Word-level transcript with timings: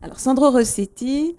Alors, 0.00 0.20
Sandro 0.20 0.50
Rossetti, 0.50 1.34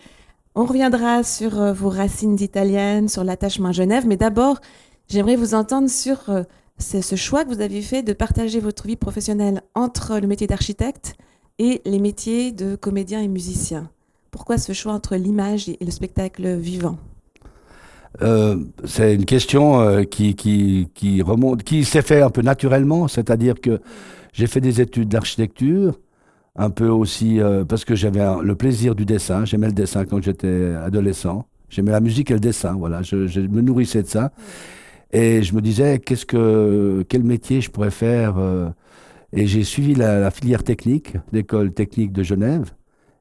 on 0.53 0.65
reviendra 0.65 1.23
sur 1.23 1.61
euh, 1.61 1.71
vos 1.71 1.87
racines 1.87 2.35
italiennes, 2.41 3.07
sur 3.07 3.23
l'attachement 3.23 3.69
à 3.69 3.71
Genève, 3.71 4.03
mais 4.05 4.17
d'abord, 4.17 4.59
j'aimerais 5.07 5.37
vous 5.37 5.53
entendre 5.53 5.89
sur 5.89 6.29
euh, 6.29 6.43
ce 6.77 7.15
choix 7.15 7.45
que 7.45 7.53
vous 7.53 7.61
avez 7.61 7.81
fait 7.81 8.03
de 8.03 8.11
partager 8.11 8.59
votre 8.59 8.85
vie 8.85 8.97
professionnelle 8.97 9.61
entre 9.75 10.19
le 10.19 10.27
métier 10.27 10.45
d'architecte 10.45 11.15
et 11.57 11.81
les 11.85 11.99
métiers 11.99 12.51
de 12.51 12.75
comédien 12.75 13.21
et 13.21 13.29
musicien. 13.29 13.89
Pourquoi 14.29 14.57
ce 14.57 14.73
choix 14.73 14.91
entre 14.91 15.15
l'image 15.15 15.69
et 15.69 15.77
le 15.79 15.91
spectacle 15.91 16.55
vivant? 16.57 16.97
Euh, 18.21 18.57
c'est 18.83 19.15
une 19.15 19.25
question 19.25 20.03
qui, 20.03 20.35
qui, 20.35 21.21
remonte, 21.21 21.63
qui 21.63 21.85
s'est 21.85 22.01
fait 22.01 22.21
un 22.21 22.29
peu 22.29 22.41
naturellement, 22.41 23.07
c'est-à-dire 23.07 23.61
que 23.61 23.79
j'ai 24.33 24.47
fait 24.47 24.61
des 24.61 24.81
études 24.81 25.09
d'architecture, 25.09 25.97
un 26.59 26.69
peu 26.69 26.89
aussi 26.89 27.39
euh, 27.39 27.63
parce 27.63 27.85
que 27.85 27.95
j'avais 27.95 28.25
le 28.43 28.53
plaisir 28.53 28.93
du 28.93 29.05
dessin. 29.05 29.45
J'aimais 29.45 29.67
le 29.67 29.73
dessin 29.73 30.03
quand 30.05 30.21
j'étais 30.21 30.73
adolescent. 30.75 31.45
J'aimais 31.69 31.91
la 31.91 32.01
musique 32.01 32.31
et 32.31 32.33
le 32.33 32.41
dessin. 32.41 32.73
Voilà, 32.73 33.01
je, 33.01 33.15
me 33.39 33.61
nourrissais 33.61 34.03
de 34.03 34.07
ça. 34.07 34.31
Et 35.11 35.41
je 35.41 35.55
me 35.55 35.61
disais, 35.61 35.99
qu'est-ce 35.99 36.25
que, 36.25 37.05
quel 37.07 37.23
métier 37.23 37.61
je 37.61 37.71
pourrais 37.71 37.91
faire 37.91 38.37
euh, 38.37 38.69
Et 39.31 39.47
j'ai 39.47 39.63
suivi 39.63 39.95
la, 39.95 40.29
filière 40.31 40.63
technique, 40.63 41.13
l'école 41.31 41.71
technique 41.71 42.11
de 42.11 42.23
Genève. 42.23 42.71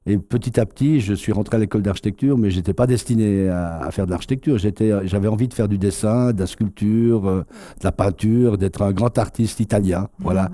Et 0.05 0.19
petit 0.19 0.59
à 0.59 0.67
petit, 0.67 1.01
je 1.01 1.15
suis 1.15 1.33
rentré 1.33 1.59
à 1.59 1.61
l'école 1.61 1.83
d'architecture, 1.83 2.37
mais 2.39 2.51
je 2.51 2.57
n'étais 2.57 2.73
pas 2.73 2.87
destiné 2.87 3.49
à, 3.51 3.89
faire 3.93 4.07
de 4.07 4.11
l'architecture. 4.11 4.59
J'avais 4.59 5.29
envie 5.29 5.47
de 5.47 5.55
faire 5.55 5.69
du 5.69 5.79
dessin, 5.79 6.33
de 6.33 6.41
la 6.41 6.47
sculpture, 6.47 7.29
euh, 7.29 7.45
de 7.79 7.85
la 7.85 7.93
peinture, 7.93 8.59
d'être 8.59 8.83
un 8.83 8.91
grand 8.91 9.17
artiste 9.17 9.61
italien. 9.61 10.09
Voilà. 10.19 10.51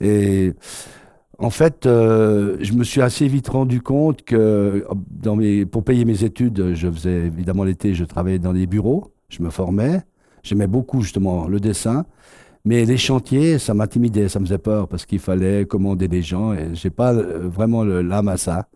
Et 0.00 0.52
en 1.38 1.50
fait, 1.50 1.86
euh, 1.86 2.56
je 2.60 2.72
me 2.72 2.82
suis 2.82 3.00
assez 3.00 3.28
vite 3.28 3.48
rendu 3.48 3.80
compte 3.80 4.22
que 4.22 4.84
dans 5.10 5.36
mes, 5.36 5.64
pour 5.66 5.84
payer 5.84 6.04
mes 6.04 6.24
études, 6.24 6.74
je 6.74 6.90
faisais 6.90 7.26
évidemment 7.26 7.62
l'été, 7.62 7.94
je 7.94 8.04
travaillais 8.04 8.40
dans 8.40 8.52
des 8.52 8.66
bureaux, 8.66 9.12
je 9.28 9.42
me 9.42 9.50
formais, 9.50 10.02
j'aimais 10.42 10.66
beaucoup 10.66 11.00
justement 11.00 11.46
le 11.46 11.60
dessin, 11.60 12.04
mais 12.64 12.84
les 12.84 12.96
chantiers, 12.96 13.60
ça 13.60 13.72
m'intimidait, 13.72 14.28
ça 14.28 14.40
me 14.40 14.46
faisait 14.46 14.58
peur 14.58 14.88
parce 14.88 15.06
qu'il 15.06 15.20
fallait 15.20 15.64
commander 15.64 16.08
des 16.08 16.22
gens 16.22 16.52
et 16.54 16.74
j'ai 16.74 16.90
pas 16.90 17.14
euh, 17.14 17.48
vraiment 17.48 17.84
l'âme 17.84 18.28
à 18.28 18.36
ça 18.36 18.66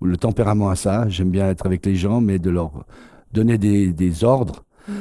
ou 0.00 0.06
le 0.06 0.16
tempérament 0.16 0.70
à 0.70 0.76
ça. 0.76 1.08
J'aime 1.08 1.30
bien 1.30 1.48
être 1.50 1.66
avec 1.66 1.84
les 1.84 1.96
gens, 1.96 2.20
mais 2.20 2.38
de 2.38 2.50
leur 2.50 2.84
donner 3.32 3.58
des, 3.58 4.24
ordres. 4.24 4.64
Mmh. 4.86 4.92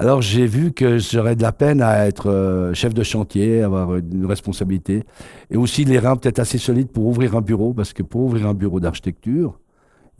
Alors 0.00 0.22
j'ai 0.22 0.46
vu 0.46 0.70
que 0.70 0.98
j'aurais 0.98 1.34
de 1.34 1.42
la 1.42 1.50
peine 1.50 1.82
à 1.82 2.06
être 2.06 2.30
euh, 2.30 2.72
chef 2.72 2.94
de 2.94 3.02
chantier, 3.02 3.62
avoir 3.62 3.96
une 3.96 4.26
responsabilité, 4.26 5.02
et 5.50 5.56
aussi 5.56 5.84
les 5.84 5.98
reins 5.98 6.14
peut-être 6.14 6.38
assez 6.38 6.56
solides 6.56 6.86
pour 6.86 7.06
ouvrir 7.06 7.34
un 7.34 7.40
bureau, 7.40 7.74
parce 7.74 7.92
que 7.92 8.04
pour 8.04 8.20
ouvrir 8.20 8.46
un 8.46 8.54
bureau 8.54 8.78
d'architecture, 8.78 9.58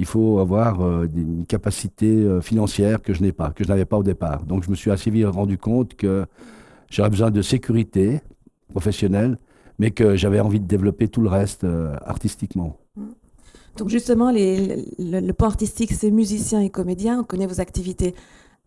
il 0.00 0.04
faut 0.04 0.40
avoir 0.40 0.80
euh, 0.80 1.06
une 1.14 1.46
capacité 1.46 2.08
euh, 2.08 2.40
financière 2.40 3.00
que 3.02 3.14
je 3.14 3.22
n'ai 3.22 3.30
pas, 3.30 3.50
que 3.50 3.62
je 3.62 3.68
n'avais 3.68 3.84
pas 3.84 3.96
au 3.96 4.02
départ. 4.02 4.42
Donc 4.46 4.64
je 4.64 4.70
me 4.70 4.74
suis 4.74 4.90
assez 4.90 5.12
vite 5.12 5.26
rendu 5.26 5.58
compte 5.58 5.94
que 5.94 6.26
j'aurais 6.90 7.10
besoin 7.10 7.30
de 7.30 7.40
sécurité 7.40 8.20
professionnelle, 8.70 9.38
mais 9.78 9.92
que 9.92 10.16
j'avais 10.16 10.40
envie 10.40 10.58
de 10.58 10.66
développer 10.66 11.06
tout 11.06 11.20
le 11.20 11.28
reste 11.28 11.64
artistiquement. 12.04 12.76
Donc 13.76 13.90
justement, 13.90 14.32
le, 14.32 15.20
le, 15.20 15.32
point 15.32 15.46
artistique, 15.46 15.92
c'est 15.92 16.10
musicien 16.10 16.60
et 16.62 16.68
comédien. 16.68 17.20
On 17.20 17.22
connaît 17.22 17.46
vos 17.46 17.60
activités 17.60 18.16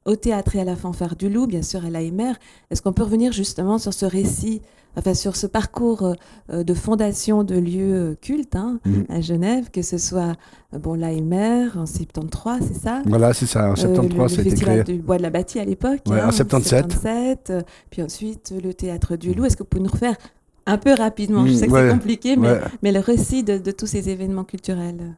au 0.05 0.15
théâtre 0.15 0.55
et 0.55 0.59
à 0.59 0.63
la 0.63 0.75
fanfare 0.75 1.15
du 1.15 1.29
Loup, 1.29 1.47
bien 1.47 1.61
sûr 1.61 1.85
à 1.85 1.89
l'AMR. 1.89 2.33
Est-ce 2.69 2.81
qu'on 2.81 2.93
peut 2.93 3.03
revenir 3.03 3.31
justement 3.31 3.77
sur 3.77 3.93
ce 3.93 4.05
récit, 4.05 4.61
enfin 4.97 5.13
sur 5.13 5.35
ce 5.35 5.45
parcours 5.47 6.13
euh, 6.51 6.63
de 6.63 6.73
fondation 6.73 7.43
de 7.43 7.55
lieux 7.55 7.93
euh, 7.93 8.15
cultes 8.19 8.55
hein, 8.55 8.79
mhm. 8.85 9.05
à 9.09 9.21
Genève, 9.21 9.69
que 9.71 9.81
ce 9.81 9.97
soit 9.97 10.33
euh, 10.73 10.79
bon 10.79 10.95
l'AMR 10.95 11.77
en 11.77 11.85
73, 11.85 12.63
c'est 12.67 12.79
ça? 12.79 13.01
Voilà, 13.05 13.33
c'est 13.33 13.45
ça, 13.45 13.71
en 13.71 13.75
73, 13.75 14.35
c'était 14.35 14.55
créé. 14.55 14.77
Le 14.77 14.83
du 14.83 14.97
Bois 14.99 15.17
de 15.17 15.23
la 15.23 15.29
Bâtie 15.29 15.59
à 15.59 15.65
l'époque. 15.65 16.01
Ouais, 16.07 16.19
hein, 16.19 16.29
en 16.29 16.31
77. 16.31 17.53
puis 17.89 18.01
ensuite 18.01 18.53
le 18.63 18.73
théâtre 18.73 19.15
du 19.15 19.33
Loup. 19.33 19.45
Est-ce 19.45 19.55
que 19.55 19.63
vous 19.63 19.69
pouvez 19.69 19.83
nous 19.83 19.91
refaire 19.91 20.17
un 20.65 20.77
peu 20.77 20.93
rapidement? 20.93 21.45
Je 21.45 21.53
sais 21.53 21.67
que 21.67 21.73
c'est 21.73 21.93
compliqué, 21.93 22.35
mais, 22.37 22.59
mais, 22.81 22.91
le 22.91 22.99
récit 22.99 23.43
de, 23.43 23.59
de 23.59 23.71
tous 23.71 23.87
ces 23.87 24.09
événements 24.09 24.45
culturels 24.45 25.15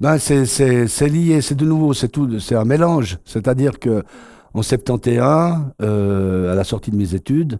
ben 0.00 0.16
c'est 0.18 1.08
lié, 1.08 1.42
c'est 1.42 1.54
de 1.54 1.66
nouveau, 1.66 1.92
c'est 1.92 2.08
tout, 2.08 2.40
c'est 2.40 2.54
un 2.54 2.64
mélange. 2.64 3.18
C'est-à-dire 3.26 3.78
que 3.78 4.02
en 4.54 4.62
71, 4.62 5.72
euh, 5.82 6.52
à 6.52 6.54
la 6.54 6.64
sortie 6.64 6.90
de 6.90 6.96
mes 6.96 7.14
études, 7.14 7.58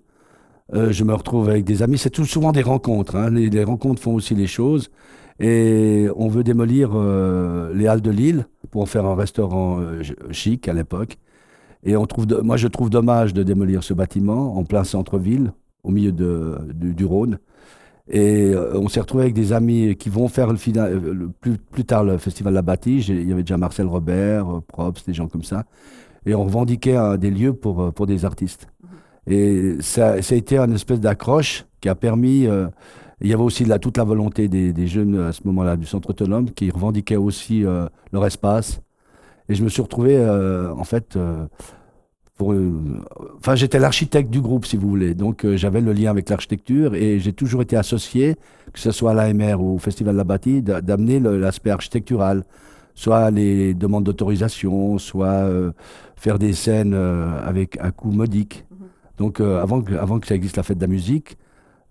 euh, 0.75 0.91
je 0.91 1.05
me 1.05 1.15
retrouve 1.15 1.49
avec 1.51 1.65
des 1.65 1.83
amis. 1.83 1.99
C'est 1.99 2.11
tout 2.11 2.25
souvent 2.25 2.53
des 2.53 2.63
rencontres. 2.63 3.17
Hein. 3.17 3.31
Les, 3.31 3.65
rencontres 3.65 4.03
font 4.03 4.15
aussi 4.15 4.35
les 4.35 4.47
choses. 4.47 4.91
Et 5.39 6.09
on 6.17 6.29
veut 6.29 6.43
démolir 6.43 6.91
euh, 6.95 7.73
les 7.75 7.87
halles 7.87 8.03
de 8.03 8.11
Lille 8.11 8.47
pour 8.71 8.83
en 8.83 8.87
faire 8.87 9.07
un 9.07 9.15
restaurant 9.15 9.81
chic 10.31 10.69
à 10.69 10.73
l'époque. 10.73 11.19
Et 11.83 11.97
on 11.97 12.07
trouve, 12.07 12.27
moi, 12.43 12.57
je 12.57 12.69
trouve 12.69 12.91
dommage 12.91 13.33
de 13.35 13.43
démolir 13.43 13.83
ce 13.83 13.95
bâtiment 13.95 14.57
en 14.57 14.65
plein 14.65 14.85
centre-ville, 14.85 15.53
au 15.83 15.91
milieu 15.91 16.13
du 16.13 17.05
Rhône. 17.05 17.39
Et 18.11 18.53
euh, 18.53 18.77
on 18.77 18.89
s'est 18.89 19.01
retrouvé 19.01 19.23
avec 19.25 19.35
des 19.35 19.53
amis 19.53 19.95
qui 19.97 20.09
vont 20.09 20.27
faire 20.27 20.49
le, 20.49 20.57
final, 20.57 20.93
euh, 20.93 21.29
plus, 21.41 21.59
plus, 21.59 21.85
tard 21.85 22.03
le 22.03 22.19
festival 22.19 22.53
La 22.53 22.63
Bâtie. 22.63 22.99
Il 23.09 23.29
y 23.29 23.33
avait 23.33 23.43
déjà 23.43 23.57
Marcel 23.57 23.87
Robert, 23.87 24.51
euh, 24.51 24.61
Props, 24.67 25.05
des 25.07 25.15
gens 25.15 25.29
comme 25.29 25.45
ça. 25.45 25.65
Et 26.27 26.35
on 26.35 26.45
revendiquait 26.45 27.17
des 27.19 27.31
lieux 27.31 27.55
pour, 27.55 27.93
pour 27.95 28.07
des 28.07 28.25
artistes. 28.25 28.67
Mhm. 28.83 29.33
Et 29.33 29.77
ça, 29.81 30.21
ça, 30.23 30.35
a 30.35 30.39
été 30.39 30.59
une 30.59 30.75
espèce 30.75 31.01
d'accroche 31.01 31.65
qui 31.81 31.89
a 31.89 31.95
permis. 31.95 32.47
il 33.21 33.29
y 33.29 33.33
avait 33.33 33.43
aussi 33.43 33.65
toute 33.81 33.97
la 33.97 34.05
volonté 34.05 34.49
des, 34.49 34.73
des 34.73 34.87
jeunes 34.87 35.19
à 35.19 35.33
ce 35.33 35.43
moment-là 35.45 35.77
du 35.77 35.87
centre 35.87 36.11
autonome 36.11 36.51
qui 36.51 36.71
revendiquaient 36.71 37.17
aussi 37.17 37.65
leur 38.13 38.27
espace. 38.27 38.81
Et 39.49 39.55
je 39.55 39.65
me 39.65 39.69
suis 39.71 39.81
retrouvé, 39.81 40.19
en 40.29 40.85
fait, 40.85 41.17
enfin, 42.43 43.55
j'étais 43.55 43.79
l'architecte 43.79 44.31
du 44.31 44.41
groupe, 44.41 44.67
si 44.67 44.77
vous 44.77 44.89
voulez. 44.89 45.15
Donc, 45.15 45.45
euh, 45.45 45.57
j'avais 45.57 45.81
le 45.81 45.93
lien 45.93 46.11
avec 46.11 46.29
l'architecture 46.29 46.95
et 46.95 47.19
j'ai 47.19 47.33
toujours 47.33 47.63
été 47.63 47.77
associé, 47.77 48.37
que 48.73 48.81
ce 48.81 48.91
soit 48.91 49.13
à 49.13 49.15
l'AMR 49.15 49.61
ou 49.61 49.75
au 49.75 49.79
Festival 49.79 50.15
de 50.15 50.19
la 50.19 50.25
Bâtie, 50.25 50.63
d'amener 50.63 51.21
l'aspect 51.21 51.71
architectural. 51.71 52.45
Soit 52.95 53.31
les 53.31 53.73
demandes 53.75 54.05
d'autorisation, 54.05 54.99
soit 54.99 55.27
euh, 55.27 55.73
faire 56.17 56.39
des 56.39 56.53
scènes 56.53 56.93
euh, 56.95 57.41
avec 57.47 57.79
un 57.81 57.91
coût 57.91 58.11
modique. 58.11 58.67
Mhm. 58.71 58.87
Donc, 59.19 59.41
avant, 59.41 59.83
que, 59.83 59.95
avant 59.95 60.19
que 60.19 60.27
ça 60.27 60.35
existe 60.35 60.57
la 60.57 60.63
fête 60.63 60.79
de 60.79 60.83
la 60.83 60.89
musique, 60.89 61.37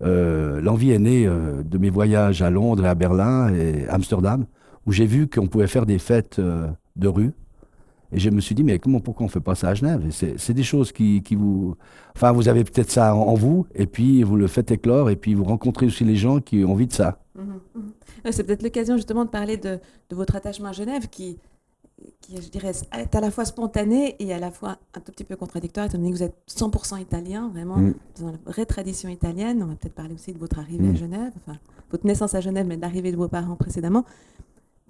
l'envie 0.02 0.92
est 0.92 1.00
née 1.00 1.28
de 1.28 1.78
mes 1.78 1.90
voyages 1.90 2.42
à 2.42 2.50
Londres 2.50 2.86
et 2.86 2.88
à 2.88 2.96
Berlin 2.96 3.54
et 3.54 3.88
Amsterdam, 3.90 4.46
où 4.88 4.92
j'ai 4.92 5.06
vu 5.06 5.28
qu'on 5.28 5.48
pouvait 5.48 5.68
faire 5.68 5.86
des 5.86 6.00
fêtes 6.00 6.40
de 6.40 7.08
rue 7.08 7.34
et 8.12 8.20
je 8.20 8.30
me 8.30 8.42
suis 8.42 8.56
dit, 8.56 8.64
mais 8.64 8.80
comment, 8.80 9.00
pourquoi 9.00 9.26
on 9.26 9.28
ne 9.28 9.32
fait 9.32 9.40
pas 9.40 9.56
ça 9.56 9.70
à 9.70 9.74
Genève? 9.76 10.08
C'est 10.10 10.54
des 10.54 10.64
choses 10.64 10.92
qui, 10.92 11.22
qui, 11.22 11.36
vous... 11.36 11.76
Enfin, 12.16 12.32
vous 12.32 12.48
avez 12.48 12.64
peut-être 12.64 12.90
ça 12.90 13.14
en, 13.14 13.36
vous, 13.36 13.68
et 13.76 13.86
puis 13.86 14.24
vous 14.24 14.36
le 14.36 14.48
faites 14.48 14.72
éclore, 14.72 15.10
et 15.10 15.16
puis 15.16 15.36
vous 15.36 15.44
rencontrez 15.44 15.86
aussi 15.86 16.04
les 16.04 16.16
gens 16.16 16.40
qui 16.40 16.64
ont 16.64 16.72
envie 16.72 16.88
de 16.88 16.94
ça. 16.94 17.20
Mmh, 17.36 17.42
mmh. 17.76 18.32
C'est 18.32 18.44
peut-être 18.44 18.64
l'occasion 18.64 18.96
justement 18.96 19.26
de 19.26 19.30
parler 19.30 19.58
de, 19.58 19.80
de, 20.10 20.16
votre 20.16 20.36
attachement 20.36 20.70
à 20.70 20.72
Genève, 20.72 21.08
qui, 21.08 21.38
qui, 22.20 22.38
je 22.42 22.50
dirais, 22.50 22.72
est 22.98 23.16
à 23.16 23.22
la 23.22 23.30
fois 23.30 23.46
spontané 23.46 24.16
et 24.18 24.34
à 24.34 24.40
la 24.40 24.50
fois 24.50 24.78
un 24.96 25.02
tout 25.02 25.12
petit 25.12 25.24
peu 25.24 25.36
contradictoire, 25.36 25.86
étant 25.86 26.00
donné 26.00 26.10
que 26.10 26.18
vous 26.18 26.24
êtes 26.24 26.36
100% 26.50 27.00
italien, 27.00 27.50
vraiment, 27.54 27.78
mmh. 27.78 27.94
dans 28.22 28.32
la 28.32 28.38
vraie 28.48 28.66
tradition 28.66 29.10
italienne. 29.10 29.62
On 29.62 29.68
va 29.68 29.76
peut-être 29.76 29.94
parler 29.94 30.16
aussi 30.16 30.34
de 30.34 30.40
votre 30.40 30.58
arrivée 30.58 30.90
à 30.90 30.96
Genève, 30.96 31.32
enfin, 31.46 31.60
votre 31.92 32.08
naissance 32.08 32.34
à 32.34 32.42
Genève, 32.42 32.66
mais 32.66 32.78
de 32.78 32.82
l'arrivée 32.82 33.12
de 33.12 33.18
vos 33.18 33.28
parents 33.28 33.56
précédemment. 33.56 34.04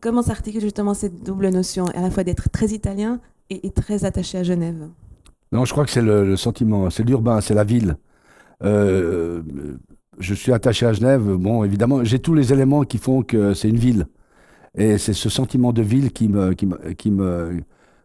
Comment 0.01 0.21
s'articule 0.21 0.61
justement 0.61 0.93
cette 0.93 1.23
double 1.23 1.49
notion, 1.49 1.85
à 1.87 2.01
la 2.01 2.09
fois 2.09 2.23
d'être 2.23 2.49
très 2.49 2.67
italien 2.67 3.19
et, 3.49 3.69
très 3.71 4.05
attaché 4.05 4.37
à 4.37 4.43
Genève? 4.43 4.87
Non, 5.51 5.65
je 5.65 5.71
crois 5.71 5.83
que 5.83 5.91
c'est 5.91 6.01
le, 6.01 6.35
sentiment, 6.37 6.89
c'est 6.89 7.03
l'urbain, 7.03 7.41
c'est 7.41 7.53
la 7.53 7.63
ville. 7.63 7.97
Euh, 8.63 9.41
je 10.19 10.33
suis 10.33 10.53
attaché 10.53 10.85
à 10.85 10.93
Genève. 10.93 11.23
Bon, 11.35 11.63
évidemment, 11.63 12.03
j'ai 12.03 12.19
tous 12.19 12.33
les 12.33 12.53
éléments 12.53 12.83
qui 12.83 12.97
font 12.97 13.23
que 13.23 13.53
c'est 13.53 13.69
une 13.69 13.77
ville. 13.77 14.07
Et 14.77 14.97
c'est 14.97 15.13
ce 15.13 15.29
sentiment 15.29 15.73
de 15.73 15.81
ville 15.81 16.11
qui 16.11 16.29
me, 16.29 16.53
qui 16.53 16.67
me, 16.67 16.77
qui 16.93 17.11
me, 17.11 17.61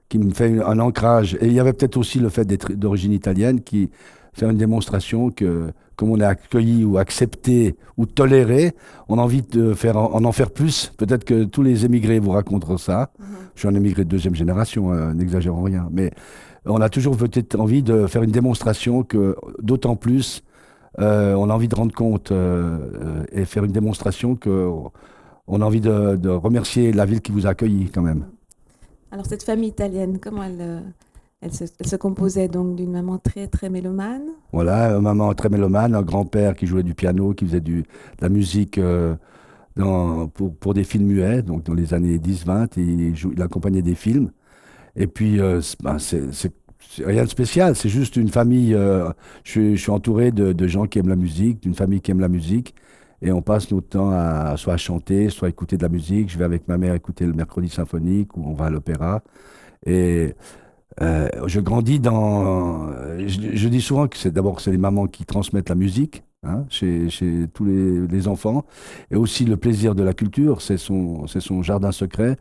qui 0.09 0.19
me 0.19 0.33
fait 0.33 0.61
un 0.63 0.79
ancrage. 0.81 1.37
Et 1.41 1.47
il 1.47 1.53
y 1.53 1.61
avait 1.61 1.75
peut-être 1.75 1.97
aussi 1.97 2.19
le 2.19 2.29
fait 2.29 2.45
d'être 2.45 2.73
d'origine 2.73 3.13
italienne 3.13 3.61
qui 3.61 3.91
fait 4.33 4.47
une 4.47 4.57
démonstration 4.57 5.31
que 5.31 5.73
comme 5.97 6.11
on 6.11 6.19
est 6.19 6.25
accueilli 6.25 6.85
ou 6.85 6.99
accepté 6.99 7.77
ou 7.97 8.07
toléré, 8.07 8.75
on 9.09 9.19
a 9.19 9.23
envie 9.23 9.43
de 9.43 9.75
faire 9.75 9.97
en, 9.97 10.25
en 10.25 10.33
faire 10.33 10.51
plus. 10.51 10.93
Peut-être 10.97 11.25
que 11.25 11.45
tous 11.45 11.63
les 11.63 11.85
émigrés 11.85 12.19
vous 12.19 12.33
raconteront 12.33 12.79
ça. 12.79 13.13
Mhm. 13.19 13.27
Je 13.55 13.61
suis 13.61 13.69
un 13.69 13.75
émigré 13.75 14.05
de 14.05 14.09
deuxième 14.09 14.35
génération, 14.35 14.93
hein, 14.93 15.15
n'exagérons 15.15 15.63
rien. 15.63 15.89
Mais 15.91 16.11
on 16.67 16.81
a 16.81 16.89
toujours 16.89 17.17
peut-être 17.17 17.59
envie 17.59 17.83
de 17.83 18.07
faire 18.07 18.23
une 18.23 18.31
démonstration 18.31 19.03
que, 19.03 19.37
d'autant 19.61 19.97
plus, 19.97 20.43
euh, 21.01 21.35
on 21.35 21.51
a 21.51 21.55
envie 21.55 21.69
de 21.69 21.75
rendre 21.75 21.95
compte 21.95 22.31
euh, 22.33 22.79
euh, 22.95 23.25
et 23.33 23.45
faire 23.45 23.65
une 23.65 23.73
démonstration 23.73 24.37
que 24.37 24.71
on 25.47 25.61
a 25.61 25.65
envie 25.65 25.81
de, 25.81 26.17
de, 26.17 26.31
remercier 26.31 26.93
la 26.93 27.05
ville 27.05 27.21
qui 27.21 27.33
vous 27.33 27.47
a 27.47 27.51
accueilli 27.51 27.91
quand 27.91 28.01
même. 28.01 28.27
Alors 29.11 29.27
cette 29.27 29.43
famille 29.43 29.69
italienne, 29.69 30.19
comment 30.19 30.45
elle, 30.45 30.83
elle 31.45 31.87
se, 31.89 31.97
composait 31.97 32.49
donc 32.49 32.75
d'une 32.75 32.93
maman 32.93 33.19
très 33.19 33.47
très 33.49 33.69
mélomane. 33.69 34.23
Voilà, 34.53 34.93
une 34.93 35.03
maman 35.03 35.35
très 35.35 35.51
mélomane, 35.51 35.95
un 35.95 36.03
grand-père 36.03 36.55
qui 36.55 36.67
jouait 36.67 36.83
du 36.83 36.95
piano, 36.95 37.35
qui 37.35 37.45
faisait 37.45 37.61
du, 37.61 37.83
de 37.83 37.87
la 38.23 38.31
musique 38.31 38.79
euh, 38.79 39.15
pour, 40.33 40.55
pour, 40.57 40.73
des 40.73 40.85
films 40.85 41.07
muets, 41.07 41.43
donc 41.43 41.65
dans 41.65 41.75
les 41.75 41.93
années 41.93 42.19
10-20, 42.19 42.79
il, 42.79 43.15
il 43.33 43.43
accompagnait 43.43 43.83
des 43.83 43.95
films. 43.95 44.31
Et 44.97 45.07
puis, 45.07 45.41
euh, 45.41 45.61
ben, 45.83 45.99
c'est 45.99 46.53
rien 47.05 47.25
de 47.25 47.29
spécial, 47.29 47.77
c'est 47.77 47.89
juste 47.89 48.17
une 48.17 48.29
famille. 48.29 48.75
Euh, 48.75 49.11
je, 49.43 49.75
suis 49.77 49.91
entouré 49.91 50.31
de, 50.31 50.53
de, 50.53 50.67
gens 50.67 50.87
qui 50.87 50.99
aiment 50.99 51.09
la 51.09 51.17
musique, 51.17 51.63
d'une 51.63 51.75
famille 51.75 52.01
qui 52.01 52.11
aime 52.11 52.21
la 52.21 52.29
musique. 52.29 52.75
Et 53.21 53.33
on 53.33 53.43
passe 53.43 53.71
notre 53.71 53.89
temps 53.89 54.11
à 54.11 54.57
soit 54.57 54.75
à 54.75 54.77
chanter, 54.77 55.31
soit 55.31 55.47
à 55.47 55.51
écouter 55.51 55.77
de 55.77 55.83
la 55.83 55.89
musique. 55.89 56.31
Je 56.31 56.39
vais 56.39 56.45
avec 56.45 56.69
ma 56.69 56.79
mère 56.79 56.95
écouter 56.95 57.27
le 57.27 57.33
mercredi 57.33 57.69
symphonique 57.69 58.37
ou 58.37 58.45
on 58.47 58.55
va 58.55 58.67
à 58.67 58.71
l'opéra. 58.71 59.23
Et 59.87 60.35
euh, 61.01 61.29
je 61.47 61.61
grandis 61.61 62.01
dans. 62.01 62.89
Je, 63.27 63.69
dis 63.69 63.81
souvent 63.81 64.09
que 64.09 64.17
c'est 64.17 64.31
d'abord 64.31 64.61
c'est 64.61 64.71
les 64.71 64.79
mamans 64.79 65.07
qui 65.07 65.25
transmettent 65.25 65.69
la 65.69 65.75
musique 65.75 66.23
hein, 66.45 66.65
chez, 66.69 67.11
chez, 67.11 67.47
tous 67.53 67.65
les, 67.65 68.07
les, 68.07 68.29
enfants, 68.29 68.65
et 69.11 69.17
aussi 69.17 69.45
le 69.45 69.57
plaisir 69.57 69.95
de 69.95 70.03
la 70.03 70.13
culture. 70.13 70.63
C'est 70.63 70.79
son, 70.79 71.27
c'est 71.27 71.41
son 71.41 71.63
jardin 71.63 71.93
secret. 71.93 72.37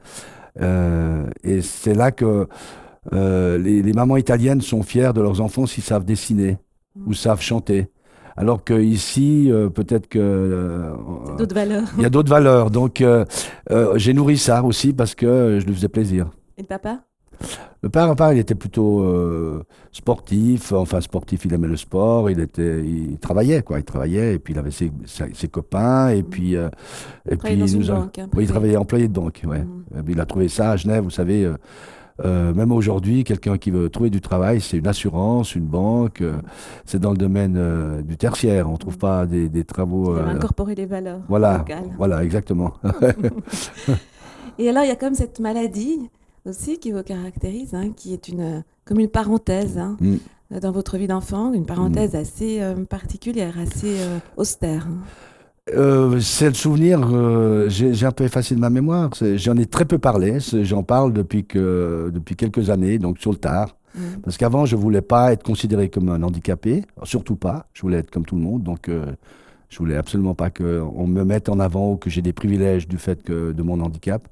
Euh, 0.61 1.27
et 1.43 1.61
c'est 1.61 1.95
là 1.95 2.11
que 2.11 2.47
euh, 3.11 3.57
les, 3.57 3.81
les, 3.81 3.93
mamans 3.93 4.17
italiennes 4.17 4.61
sont 4.61 4.83
fières 4.83 5.13
de 5.13 5.21
leurs 5.21 5.41
enfants 5.41 5.65
s'ils 5.65 5.83
savent 5.83 6.05
dessiner 6.05 6.57
ou 7.07 7.13
savent 7.13 7.41
chanter. 7.41 7.89
Alors 8.35 8.63
que 8.63 8.73
ici, 8.73 9.51
euh, 9.51 9.69
peut-être 9.69 10.07
que 10.07 10.19
euh, 10.19 11.35
d'autres 11.37 11.53
valeurs. 11.53 11.87
Il 11.97 12.03
y 12.03 12.05
a 12.05 12.09
d'autres 12.09 12.29
valeurs. 12.29 12.71
Donc, 12.71 13.01
euh, 13.01 13.25
j'ai 13.95 14.13
nourri 14.13 14.37
ça 14.37 14.63
aussi 14.63 14.93
parce 14.93 15.13
que 15.13 15.59
je 15.59 15.65
lui 15.65 15.73
faisais 15.73 15.87
plaisir. 15.87 16.31
Et 16.57 16.61
le 16.61 16.67
papa? 16.67 17.01
Le 17.81 17.89
père, 17.89 18.15
père, 18.15 18.31
il 18.31 18.39
était 18.39 18.55
plutôt 18.55 19.01
euh, 19.01 19.63
sportif, 19.91 20.71
enfin 20.71 21.01
sportif, 21.01 21.45
il 21.45 21.53
aimait 21.53 21.67
le 21.67 21.75
sport, 21.75 22.29
il 22.29 22.39
était, 22.39 22.81
il 22.83 23.17
travaillait 23.19 23.61
quoi, 23.61 23.79
il 23.79 23.83
travaillait 23.83 24.35
et 24.35 24.39
puis 24.39 24.53
il 24.53 24.59
avait 24.59 24.71
ses, 24.71 24.91
ses, 25.05 25.47
copains 25.49 26.09
et 26.09 26.23
puis 26.23 26.55
euh, 26.55 26.69
et 27.29 27.35
puis 27.35 27.53
il 27.53 27.59
nous 27.59 27.91
a, 27.91 27.95
banque, 27.95 28.19
hein, 28.19 28.29
oui, 28.35 28.45
il 28.45 28.49
travaillait 28.49 28.77
employé 28.77 29.07
de 29.07 29.13
banque, 29.13 29.41
ouais. 29.45 29.63
Mmh. 29.63 30.03
Il 30.07 30.19
a 30.19 30.25
trouvé 30.25 30.47
ça 30.47 30.71
à 30.71 30.75
Genève, 30.77 31.03
vous 31.03 31.09
savez. 31.09 31.43
Euh, 31.43 31.55
euh, 32.23 32.53
même 32.53 32.71
aujourd'hui, 32.71 33.23
quelqu'un 33.23 33.57
qui 33.57 33.71
veut 33.71 33.89
trouver 33.89 34.09
du 34.09 34.21
travail, 34.21 34.61
c'est 34.61 34.77
une 34.77 34.87
assurance, 34.87 35.55
une 35.55 35.65
banque, 35.65 36.21
euh, 36.21 36.37
c'est 36.85 36.99
dans 36.99 37.11
le 37.11 37.17
domaine 37.17 37.55
euh, 37.57 38.01
du 38.01 38.17
tertiaire. 38.17 38.69
On 38.69 38.73
ne 38.73 38.77
trouve 38.77 38.97
pas 38.97 39.25
des, 39.25 39.49
des 39.49 39.63
travaux. 39.63 40.15
incorporer 40.15 40.75
des 40.75 40.85
valeurs. 40.85 41.21
Voilà, 41.27 41.59
locales. 41.59 41.89
voilà, 41.97 42.23
exactement. 42.23 42.73
et 44.59 44.69
alors, 44.69 44.83
il 44.83 44.89
y 44.89 44.91
a 44.91 44.95
comme 44.95 45.15
cette 45.15 45.39
maladie 45.39 46.09
aussi 46.45 46.79
qui 46.79 46.91
vous 46.91 47.03
caractérise, 47.03 47.73
hein, 47.73 47.91
qui 47.95 48.13
est 48.13 48.27
une, 48.27 48.63
comme 48.85 48.99
une 48.99 49.09
parenthèse 49.09 49.77
hein, 49.77 49.97
mm. 49.99 50.59
dans 50.59 50.71
votre 50.71 50.97
vie 50.97 51.07
d'enfant, 51.07 51.53
une 51.53 51.65
parenthèse 51.65 52.13
mm. 52.13 52.17
assez 52.17 52.61
euh, 52.61 52.85
particulière, 52.85 53.57
assez 53.59 53.99
euh, 53.99 54.19
austère. 54.37 54.87
Hein. 54.87 55.03
Euh, 55.71 56.19
c'est 56.19 56.49
le 56.49 56.53
souvenir, 56.53 56.99
euh, 57.13 57.69
j'ai 57.69 58.05
un 58.05 58.11
peu 58.11 58.25
effacé 58.25 58.53
de 58.53 58.59
ma 58.59 58.69
mémoire. 58.69 59.11
J'en 59.35 59.55
ai 59.55 59.65
très 59.65 59.85
peu 59.85 59.97
parlé. 59.97 60.39
J'en 60.39 60.83
parle 60.83 61.13
depuis, 61.13 61.45
que, 61.45 62.11
depuis 62.13 62.35
quelques 62.35 62.69
années, 62.69 62.99
donc 62.99 63.19
sur 63.19 63.31
le 63.31 63.37
tard. 63.37 63.77
Mm. 63.95 64.01
Parce 64.23 64.37
qu'avant, 64.37 64.65
je 64.65 64.75
voulais 64.75 65.01
pas 65.01 65.31
être 65.31 65.43
considéré 65.43 65.89
comme 65.89 66.09
un 66.09 66.21
handicapé, 66.23 66.83
surtout 67.03 67.35
pas. 67.35 67.67
Je 67.73 67.81
voulais 67.81 67.99
être 67.99 68.11
comme 68.11 68.25
tout 68.25 68.35
le 68.35 68.41
monde, 68.41 68.63
donc 68.63 68.89
euh, 68.89 69.05
je 69.69 69.77
voulais 69.77 69.95
absolument 69.95 70.35
pas 70.35 70.49
qu'on 70.49 71.07
me 71.07 71.23
mette 71.23 71.47
en 71.47 71.59
avant 71.59 71.93
ou 71.93 71.97
que 71.97 72.09
j'ai 72.09 72.21
des 72.21 72.33
privilèges 72.33 72.87
du 72.87 72.97
fait 72.97 73.23
que, 73.23 73.53
de 73.53 73.63
mon 73.63 73.79
handicap. 73.79 74.27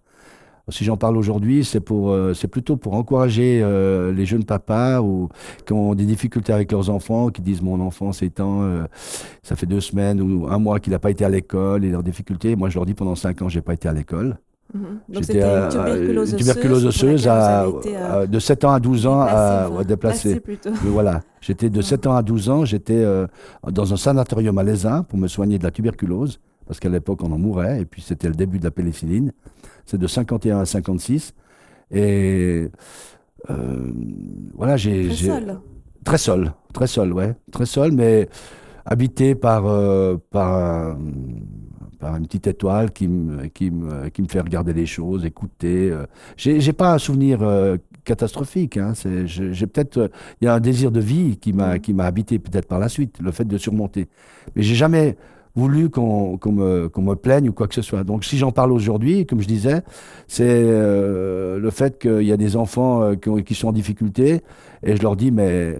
Si 0.69 0.83
j'en 0.85 0.97
parle 0.97 1.17
aujourd'hui, 1.17 1.65
c'est 1.65 1.79
pour, 1.79 2.11
euh, 2.11 2.33
c'est 2.33 2.47
plutôt 2.47 2.77
pour 2.77 2.93
encourager 2.93 3.61
euh, 3.63 4.11
les 4.11 4.25
jeunes 4.25 4.43
papas 4.43 5.01
ou 5.01 5.29
qui 5.65 5.73
ont 5.73 5.95
des 5.95 6.05
difficultés 6.05 6.53
avec 6.53 6.71
leurs 6.71 6.89
enfants, 6.89 7.29
qui 7.29 7.41
disent 7.41 7.61
mon 7.61 7.79
enfant 7.79 8.11
c'est 8.11 8.29
temps, 8.29 8.61
euh, 8.61 8.83
ça 9.43 9.55
fait 9.55 9.65
deux 9.65 9.81
semaines 9.81 10.21
ou 10.21 10.47
un 10.49 10.59
mois 10.59 10.79
qu'il 10.79 10.91
n'a 10.93 10.99
pas 10.99 11.09
été 11.09 11.25
à 11.25 11.29
l'école 11.29 11.83
et 11.83 11.89
leurs 11.89 12.03
difficultés. 12.03 12.55
Moi, 12.55 12.69
je 12.69 12.75
leur 12.75 12.85
dis 12.85 12.93
pendant 12.93 13.15
cinq 13.15 13.41
ans, 13.41 13.49
j'ai 13.49 13.61
pas 13.61 13.73
été 13.73 13.87
à 13.87 13.93
l'école. 13.93 14.37
Mm 14.73 14.79
-hmm. 14.79 15.13
Donc 15.13 15.23
c'était 15.25 15.43
une 15.43 15.69
tuberculose, 15.69 16.35
tuberculose 16.35 16.85
osseuse, 16.85 17.27
à, 17.27 17.63
à, 17.63 18.25
de 18.25 18.39
7 18.39 18.63
ans 18.63 18.71
à 18.71 18.79
12 18.79 19.05
ans 19.05 19.19
à 19.19 19.83
déplacer. 19.83 20.41
voilà, 20.85 21.21
j'étais 21.41 21.69
de 21.69 21.81
7 21.81 22.07
ans 22.07 22.15
à 22.15 22.21
12 22.21 22.49
ans, 22.49 22.63
j'étais 22.63 23.03
dans 23.77 23.87
un 23.93 23.97
sanatorium 23.97 24.57
à 24.57 24.63
l'Aisin 24.63 25.03
pour 25.03 25.17
me 25.19 25.27
soigner 25.27 25.57
de 25.57 25.63
la 25.65 25.71
tuberculose 25.71 26.39
parce 26.71 26.79
qu'à 26.79 26.87
l'époque 26.87 27.19
on 27.21 27.33
en 27.33 27.37
mourait 27.37 27.81
et 27.81 27.85
puis 27.85 28.01
c'était 28.01 28.29
le 28.29 28.33
début 28.33 28.57
de 28.57 28.63
la 28.63 28.71
pénicilline 28.71 29.33
c'est 29.85 29.97
de 29.97 30.07
51 30.07 30.59
à 30.59 30.65
56. 30.65 31.33
Et 31.91 32.69
euh, 33.49 33.91
voilà, 34.55 34.77
j'ai. 34.77 35.09
Très 35.09 35.17
seul. 35.17 35.59
Très 36.05 36.17
seul, 36.17 36.53
très 36.73 36.87
seul, 36.87 37.11
ouais. 37.11 37.35
Très 37.51 37.65
seul, 37.65 37.91
mais 37.91 38.29
habité 38.85 39.35
par, 39.35 39.65
euh, 39.67 40.15
par, 40.29 40.95
par, 41.99 42.15
une 42.15 42.25
petite 42.25 42.47
étoile 42.47 42.91
qui 42.91 43.09
me, 43.09 43.47
qui, 43.47 43.69
me, 43.69 44.07
qui 44.07 44.21
me 44.21 44.29
fait 44.29 44.39
regarder 44.39 44.71
les 44.71 44.85
choses, 44.85 45.25
écouter. 45.25 45.91
Euh. 45.91 46.05
J'ai 46.37 46.71
pas 46.71 46.93
un 46.93 46.97
souvenir 46.99 47.41
catastrophique. 48.05 48.77
Hein. 48.77 48.93
J'ai 49.25 49.67
peut-être, 49.67 50.09
il 50.39 50.45
y 50.45 50.47
a 50.47 50.53
un 50.53 50.61
désir 50.61 50.89
de 50.89 51.01
vie 51.01 51.35
qui 51.35 51.51
m'a 51.51 51.79
qui 51.79 51.93
m'a 51.93 52.05
habité 52.05 52.39
peut-être 52.39 52.69
par 52.69 52.79
la 52.79 52.87
suite, 52.87 53.19
le 53.19 53.31
fait 53.31 53.45
de 53.45 53.57
surmonter. 53.57 54.07
Mais 54.55 54.63
j'ai 54.63 54.75
jamais 54.75 55.17
voulu 55.55 55.89
qu'on 55.89 56.39
me, 56.45 56.89
me, 56.95 57.15
plaigne 57.15 57.49
ou 57.49 57.53
quoi 57.53 57.67
que 57.67 57.75
ce 57.75 57.81
soit. 57.81 58.03
Donc 58.03 58.23
si 58.23 58.37
j'en 58.37 58.51
parle 58.51 58.71
aujourd'hui, 58.71 59.25
comme 59.25 59.41
je 59.41 59.47
disais, 59.47 59.81
c'est 60.27 60.47
euh, 60.47 61.59
le 61.59 61.69
fait 61.71 61.99
qu'il 61.99 62.23
y 62.23 62.31
a 62.31 62.37
des 62.37 62.55
enfants 62.55 63.03
euh, 63.03 63.15
qui, 63.15 63.43
qui, 63.43 63.55
sont 63.55 63.67
en 63.69 63.73
difficulté 63.73 64.41
et 64.83 64.95
je 64.95 65.01
leur 65.01 65.15
dis 65.15 65.31
mais 65.31 65.77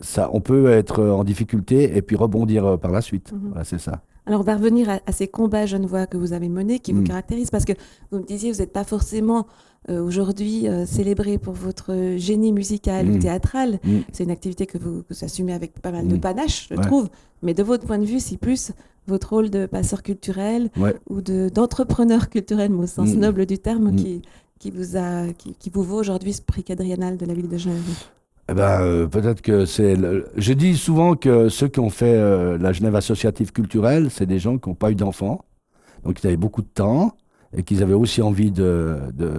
ça, 0.00 0.30
on 0.32 0.40
peut 0.40 0.70
être 0.70 1.02
en 1.02 1.24
difficulté 1.24 1.96
et 1.96 2.02
puis 2.02 2.16
rebondir 2.16 2.64
euh, 2.64 2.76
par 2.76 2.90
la 2.90 3.00
suite. 3.00 3.32
Mhm. 3.32 3.48
Voilà, 3.48 3.64
c'est 3.64 3.80
ça. 3.80 4.02
Alors, 4.26 4.40
on 4.40 4.44
va 4.44 4.56
revenir 4.56 4.88
à, 4.88 5.12
ces 5.12 5.28
combats 5.28 5.66
voix 5.66 6.06
que 6.06 6.16
vous 6.16 6.32
avez 6.32 6.48
menés, 6.48 6.78
qui 6.78 6.92
vous 6.92 7.02
mm. 7.02 7.08
caractérisent, 7.08 7.50
parce 7.50 7.64
que 7.64 7.72
vous 8.10 8.18
me 8.18 8.24
disiez, 8.24 8.52
vous 8.52 8.58
n'êtes 8.58 8.72
pas 8.72 8.84
forcément 8.84 9.46
euh, 9.88 10.02
aujourd'hui 10.02 10.68
euh, 10.68 10.84
célébré 10.84 11.38
pour 11.38 11.54
votre 11.54 12.14
génie 12.16 12.52
musical 12.52 13.08
ou 13.08 13.16
mm. 13.16 13.18
théâtral. 13.20 13.80
Mm. 13.82 13.98
C'est 14.12 14.24
une 14.24 14.30
activité 14.30 14.66
que 14.66 14.78
vous, 14.78 15.04
assumez 15.22 15.52
avec 15.52 15.80
pas 15.80 15.90
mal 15.90 16.06
de 16.06 16.16
panache, 16.16 16.68
je 16.70 16.76
trouve. 16.76 17.08
Mais 17.42 17.54
de 17.54 17.62
votre 17.62 17.86
point 17.86 17.98
de 17.98 18.04
vue, 18.04 18.20
c'est 18.20 18.36
plus 18.36 18.72
votre 19.06 19.30
rôle 19.30 19.50
de 19.50 19.66
passeur 19.66 20.02
culturel 20.02 20.70
ou 21.08 21.20
d'entrepreneur 21.22 22.28
culturel, 22.28 22.72
au 22.72 22.86
sens 22.86 23.14
noble 23.14 23.46
du 23.46 23.58
terme, 23.58 23.96
qui, 23.96 24.22
qui, 24.58 24.70
vous 24.70 24.96
a, 24.96 25.32
qui, 25.32 25.54
qui 25.54 25.70
vous 25.70 25.82
vaut 25.82 25.98
aujourd'hui 25.98 26.34
ce 26.34 26.42
prix 26.42 26.62
quadriennal 26.62 27.16
de 27.16 27.24
la 27.24 27.34
ville 27.34 27.48
de 27.48 27.56
Genève? 27.56 27.82
Eh 28.50 28.54
ben, 28.54 28.80
euh, 28.80 29.06
peut-être 29.06 29.42
que 29.42 29.64
c'est. 29.64 29.96
Je 30.36 30.52
dis 30.52 30.76
souvent 30.76 31.14
que 31.14 31.48
ceux 31.48 31.68
qui 31.68 31.78
ont 31.78 31.90
fait 31.90 32.16
euh, 32.16 32.58
la 32.58 32.72
Genève 32.72 32.96
associative 32.96 33.52
culturelle, 33.52 34.08
c'est 34.10 34.26
des 34.26 34.40
gens 34.40 34.58
qui 34.58 34.68
n'ont 34.68 34.74
pas 34.74 34.90
eu 34.90 34.96
d'enfants, 34.96 35.44
donc 36.04 36.20
ils 36.20 36.26
avaient 36.26 36.36
beaucoup 36.36 36.62
de 36.62 36.68
temps 36.68 37.12
et 37.56 37.62
qu'ils 37.62 37.80
avaient 37.80 37.94
aussi 37.94 38.22
envie 38.22 38.50
de, 38.50 38.98
de, 39.14 39.30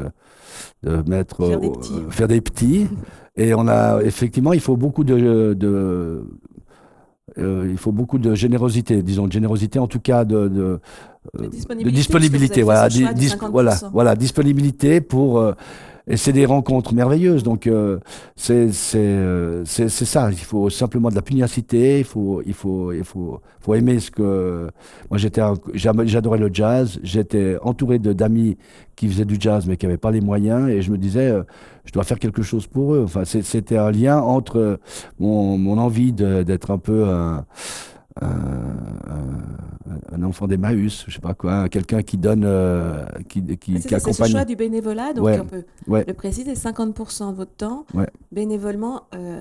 de 0.84 1.10
mettre 1.10 1.46
faire, 1.46 1.60
des 1.60 1.70
petits. 1.70 1.94
faire 2.10 2.28
des 2.30 2.42
petits. 2.42 2.88
et 3.36 3.54
on 3.54 3.68
a 3.68 4.02
effectivement, 4.02 4.54
il 4.54 4.62
faut 4.62 4.78
beaucoup 4.78 5.04
de, 5.04 5.54
de 5.56 6.24
euh, 7.38 7.68
il 7.70 7.78
faut 7.78 7.92
beaucoup 7.92 8.18
de 8.18 8.34
générosité, 8.34 9.04
disons 9.04 9.28
de 9.28 9.34
générosité 9.34 9.78
en 9.78 9.88
tout 9.88 10.00
cas 10.00 10.24
de, 10.24 10.80
disponibilité, 11.50 11.84
de 11.84 11.90
disponibilité 11.90 12.62
voilà, 12.62 12.88
voilà, 13.52 13.76
voilà, 13.92 14.16
disponibilité 14.16 15.02
pour 15.02 15.54
et 16.08 16.18
c'est 16.18 16.34
des 16.34 16.46
rencontres 16.46 16.94
merveilleuses. 16.94 17.44
Donc, 17.44 17.68
euh, 17.68 18.00
euh, 18.50 19.64
c'est 19.66 19.90
ça. 19.90 20.30
Il 20.32 20.38
faut 20.38 20.70
simplement 20.70 21.10
de 21.10 21.16
la 21.16 21.22
pugnacité. 21.22 22.00
Il 22.00 22.06
faut, 22.06 22.42
il 22.46 22.54
faut, 22.54 22.92
il 22.92 23.04
faut, 23.04 23.42
faut 23.60 23.76
aimer 23.76 24.00
ce 24.00 24.12
que. 24.12 24.70
Moi, 25.10 25.18
j'étais, 25.18 25.42
j'adorais 25.74 26.40
le 26.40 26.50
jazz. 26.52 27.00
J'étais 27.04 27.58
entouré 27.62 28.00
d'amis 28.00 28.58
qui 28.96 29.08
faisaient 29.08 29.26
du 29.26 29.38
jazz, 29.40 29.66
mais 29.68 29.78
qui 29.78 29.86
n'avaient 29.86 29.98
pas 29.98 30.12
les 30.12 30.22
moyens. 30.22 30.70
Et 30.70 30.82
je 30.82 30.92
me 30.92 30.98
disais, 30.98 31.30
euh, 31.30 31.44
je 31.86 31.92
dois 31.92 32.04
faire 32.04 32.20
quelque 32.20 32.42
chose 32.42 32.68
pour 32.68 32.94
eux. 32.94 33.02
Enfin, 33.04 33.24
c'était 33.26 33.78
un 33.78 33.92
lien 33.92 34.20
entre 34.20 34.80
mon, 35.20 35.58
mon 35.58 35.78
envie 35.78 36.14
d'être 36.14 36.72
un 36.72 36.78
peu 36.78 37.06
un, 38.20 40.24
enfant 40.24 40.48
d'Emmaüs, 40.48 41.06
je 41.08 41.14
sais 41.14 41.22
pas 41.22 41.34
quoi, 41.34 41.70
quelqu'un 41.70 42.04
qui 42.04 42.18
donne, 42.18 42.44
euh, 42.46 43.06
qui, 43.28 43.44
qui, 43.44 43.58
qui 43.58 43.96
accompagne. 43.96 44.14
C'est 44.14 44.26
ce 44.26 44.30
choix 44.30 44.46
du 44.46 44.56
bénévolat, 44.56 45.14
donc 45.14 45.28
on 45.28 45.46
peut 45.46 45.64
le 45.88 46.14
préciser, 46.14 46.54
50% 46.54 47.32
de 47.32 47.36
votre 47.36 47.56
temps 47.56 47.86
bénévolement 48.32 49.04
euh, 49.16 49.40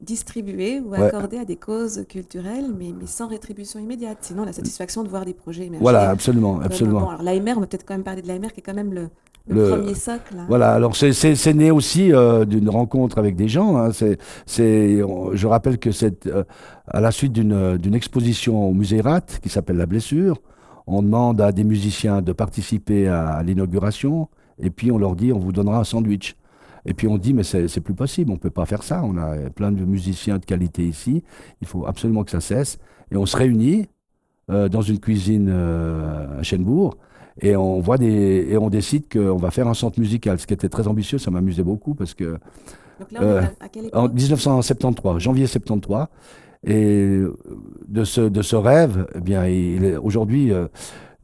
distribué 0.00 0.80
ou 0.80 0.94
accordé 0.94 1.38
à 1.38 1.44
des 1.44 1.56
causes 1.56 2.04
culturelles, 2.08 2.72
mais, 2.76 2.92
mais, 2.98 3.06
sans 3.06 3.28
rétribution 3.28 3.80
immédiate. 3.80 4.18
Sinon, 4.20 4.44
la 4.44 4.52
satisfaction 4.52 5.02
de 5.02 5.08
voir 5.08 5.24
des 5.24 5.34
projets 5.34 5.66
émerger. 5.66 5.82
Voilà, 5.82 6.10
absolument, 6.10 6.60
absolument. 6.60 7.00
Bon, 7.00 7.08
alors 7.08 7.22
l'AMR, 7.22 7.54
on 7.56 7.60
va 7.60 7.66
peut-être 7.66 7.86
quand 7.86 7.94
même 7.94 8.04
parler 8.04 8.22
de 8.22 8.28
l'AMR, 8.28 8.52
qui 8.52 8.60
est 8.60 8.62
quand 8.62 8.74
même 8.74 8.92
le, 8.92 9.08
le, 9.48 9.70
premier 9.70 9.94
socle. 9.94 10.34
Voilà, 10.48 10.72
alors 10.72 10.94
c'est 10.96 11.54
né 11.54 11.70
aussi 11.70 12.12
euh, 12.12 12.44
d'une 12.44 12.68
rencontre 12.68 13.18
avec 13.18 13.36
des 13.36 13.48
gens. 13.48 13.76
Hein. 13.76 13.90
C'est, 13.92 14.18
je 15.32 15.46
rappelle 15.46 15.78
que 15.78 15.90
c'est 15.90 16.26
euh, 16.26 16.44
à 16.86 17.00
la 17.00 17.10
suite 17.10 17.32
d'une 17.32 17.94
exposition 17.94 18.68
au 18.68 18.74
musée 18.74 19.00
Rat 19.00 19.26
qui 19.42 19.48
s'appelle 19.48 19.76
La 19.76 19.86
Blessure. 19.86 20.38
On 20.86 21.02
demande 21.02 21.40
à 21.40 21.52
des 21.52 21.64
musiciens 21.64 22.22
de 22.22 22.32
participer 22.32 23.08
à, 23.08 23.42
l'inauguration 23.42 24.28
et 24.58 24.70
puis 24.70 24.90
on 24.90 24.98
leur 24.98 25.16
dit 25.16 25.32
on 25.32 25.38
vous 25.38 25.52
donnera 25.52 25.78
un 25.78 25.84
sandwich. 25.84 26.36
Et 26.86 26.94
puis 26.94 27.06
on 27.06 27.18
dit 27.18 27.34
mais 27.34 27.42
c'est 27.42 27.80
plus 27.80 27.94
possible, 27.94 28.30
on 28.30 28.38
peut 28.38 28.50
pas 28.50 28.64
faire 28.64 28.82
ça. 28.82 29.02
On 29.04 29.18
a 29.18 29.50
plein 29.50 29.72
de 29.72 29.84
musiciens 29.84 30.38
de 30.38 30.44
qualité 30.44 30.84
ici, 30.84 31.22
il 31.60 31.66
faut 31.66 31.86
absolument 31.86 32.24
que 32.24 32.30
ça 32.30 32.40
cesse. 32.40 32.78
Et 33.10 33.16
on 33.16 33.26
se 33.26 33.36
réunit 33.36 33.88
dans 34.48 34.80
une 34.80 34.98
cuisine 34.98 35.50
à 35.50 36.42
Chenbourg. 36.42 36.96
Et 37.40 37.56
on 37.56 37.80
voit 37.80 37.98
des 37.98 38.48
et 38.50 38.56
on 38.58 38.68
décide 38.70 39.04
qu'on 39.12 39.36
va 39.36 39.50
faire 39.50 39.68
un 39.68 39.74
centre 39.74 40.00
musical, 40.00 40.38
ce 40.38 40.46
qui 40.46 40.54
était 40.54 40.68
très 40.68 40.88
ambitieux. 40.88 41.18
Ça 41.18 41.30
m'amusait 41.30 41.62
beaucoup 41.62 41.94
parce 41.94 42.14
que 42.14 42.38
Donc 42.98 43.12
là, 43.12 43.20
on 43.22 43.24
est 43.24 43.64
à, 43.64 43.68
quelle 43.70 43.86
époque 43.86 44.00
en 44.00 44.08
1973, 44.08 45.18
janvier 45.18 45.46
73. 45.46 46.06
Et 46.66 47.20
de 47.86 48.04
ce, 48.04 48.20
de 48.20 48.42
ce 48.42 48.56
rêve, 48.56 49.06
eh 49.14 49.20
bien, 49.20 49.44
aujourd'hui, 50.02 50.52
euh, 50.52 50.66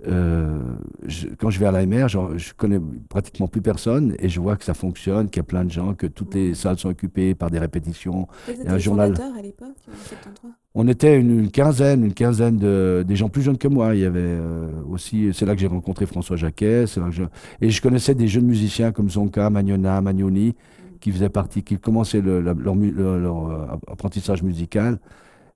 euh, 0.09 0.59
je- 1.07 1.29
quand 1.39 1.51
je 1.51 1.59
vais 1.61 1.67
à 1.67 1.71
l'AMR, 1.73 2.09
je, 2.09 2.19
je 2.37 2.53
connais 2.55 2.81
pratiquement 3.09 3.47
plus 3.47 3.63
personne 3.63 4.15
et 4.19 4.29
je 4.29 4.41
vois 4.41 4.57
que 4.57 4.65
ça 4.65 4.75
fonctionne, 4.75 5.29
qu'il 5.31 5.39
y 5.39 5.41
a 5.41 5.45
plein 5.45 5.65
de 5.65 5.71
gens, 5.71 5.95
que 5.95 6.07
toutes 6.07 6.35
les 6.35 6.55
salles 6.55 6.79
sont 6.79 6.89
occupées 6.89 7.35
par 7.35 7.51
des 7.51 7.59
répétitions. 7.61 8.27
Vous 8.49 8.55
un 8.67 8.79
journal. 8.79 9.15
à 9.39 9.43
l'époque, 9.43 9.77
73 9.87 10.51
On 10.75 10.89
était 10.89 11.19
une, 11.19 11.39
une 11.39 11.51
quinzaine, 11.51 12.05
une 12.05 12.15
quinzaine 12.15 12.57
de 12.59 13.05
des 13.07 13.15
gens 13.15 13.29
plus 13.29 13.43
jeunes 13.43 13.59
que 13.59 13.69
moi. 13.69 13.95
Il 13.95 14.01
y 14.01 14.05
avait 14.05 14.19
euh, 14.21 14.69
aussi, 14.91 15.31
c'est 15.33 15.47
là 15.47 15.55
que 15.55 15.61
j'ai 15.61 15.69
rencontré 15.69 16.07
François 16.07 16.37
Jacquet, 16.37 16.87
c'est 16.89 16.99
là 16.99 17.07
que 17.07 17.13
je- 17.15 17.23
et 17.61 17.71
je 17.71 17.81
connaissais 17.81 18.17
des 18.17 18.27
jeunes 18.27 18.47
musiciens 18.47 18.91
comme 18.91 19.09
Zonka, 19.09 19.49
Magnona, 19.51 20.01
Magnoni, 20.01 20.57
qui 21.01 21.13
faisaient 21.13 21.29
partie, 21.29 21.63
qui 21.63 21.79
commençaient 21.79 22.21
le- 22.21 22.41
la- 22.41 22.55
leur, 22.55 22.75
mu- 22.75 22.91
leur- 22.91 23.19
leur, 23.19 23.47
euh, 23.51 23.67
apprentissage 23.87 24.43
musical, 24.43 24.99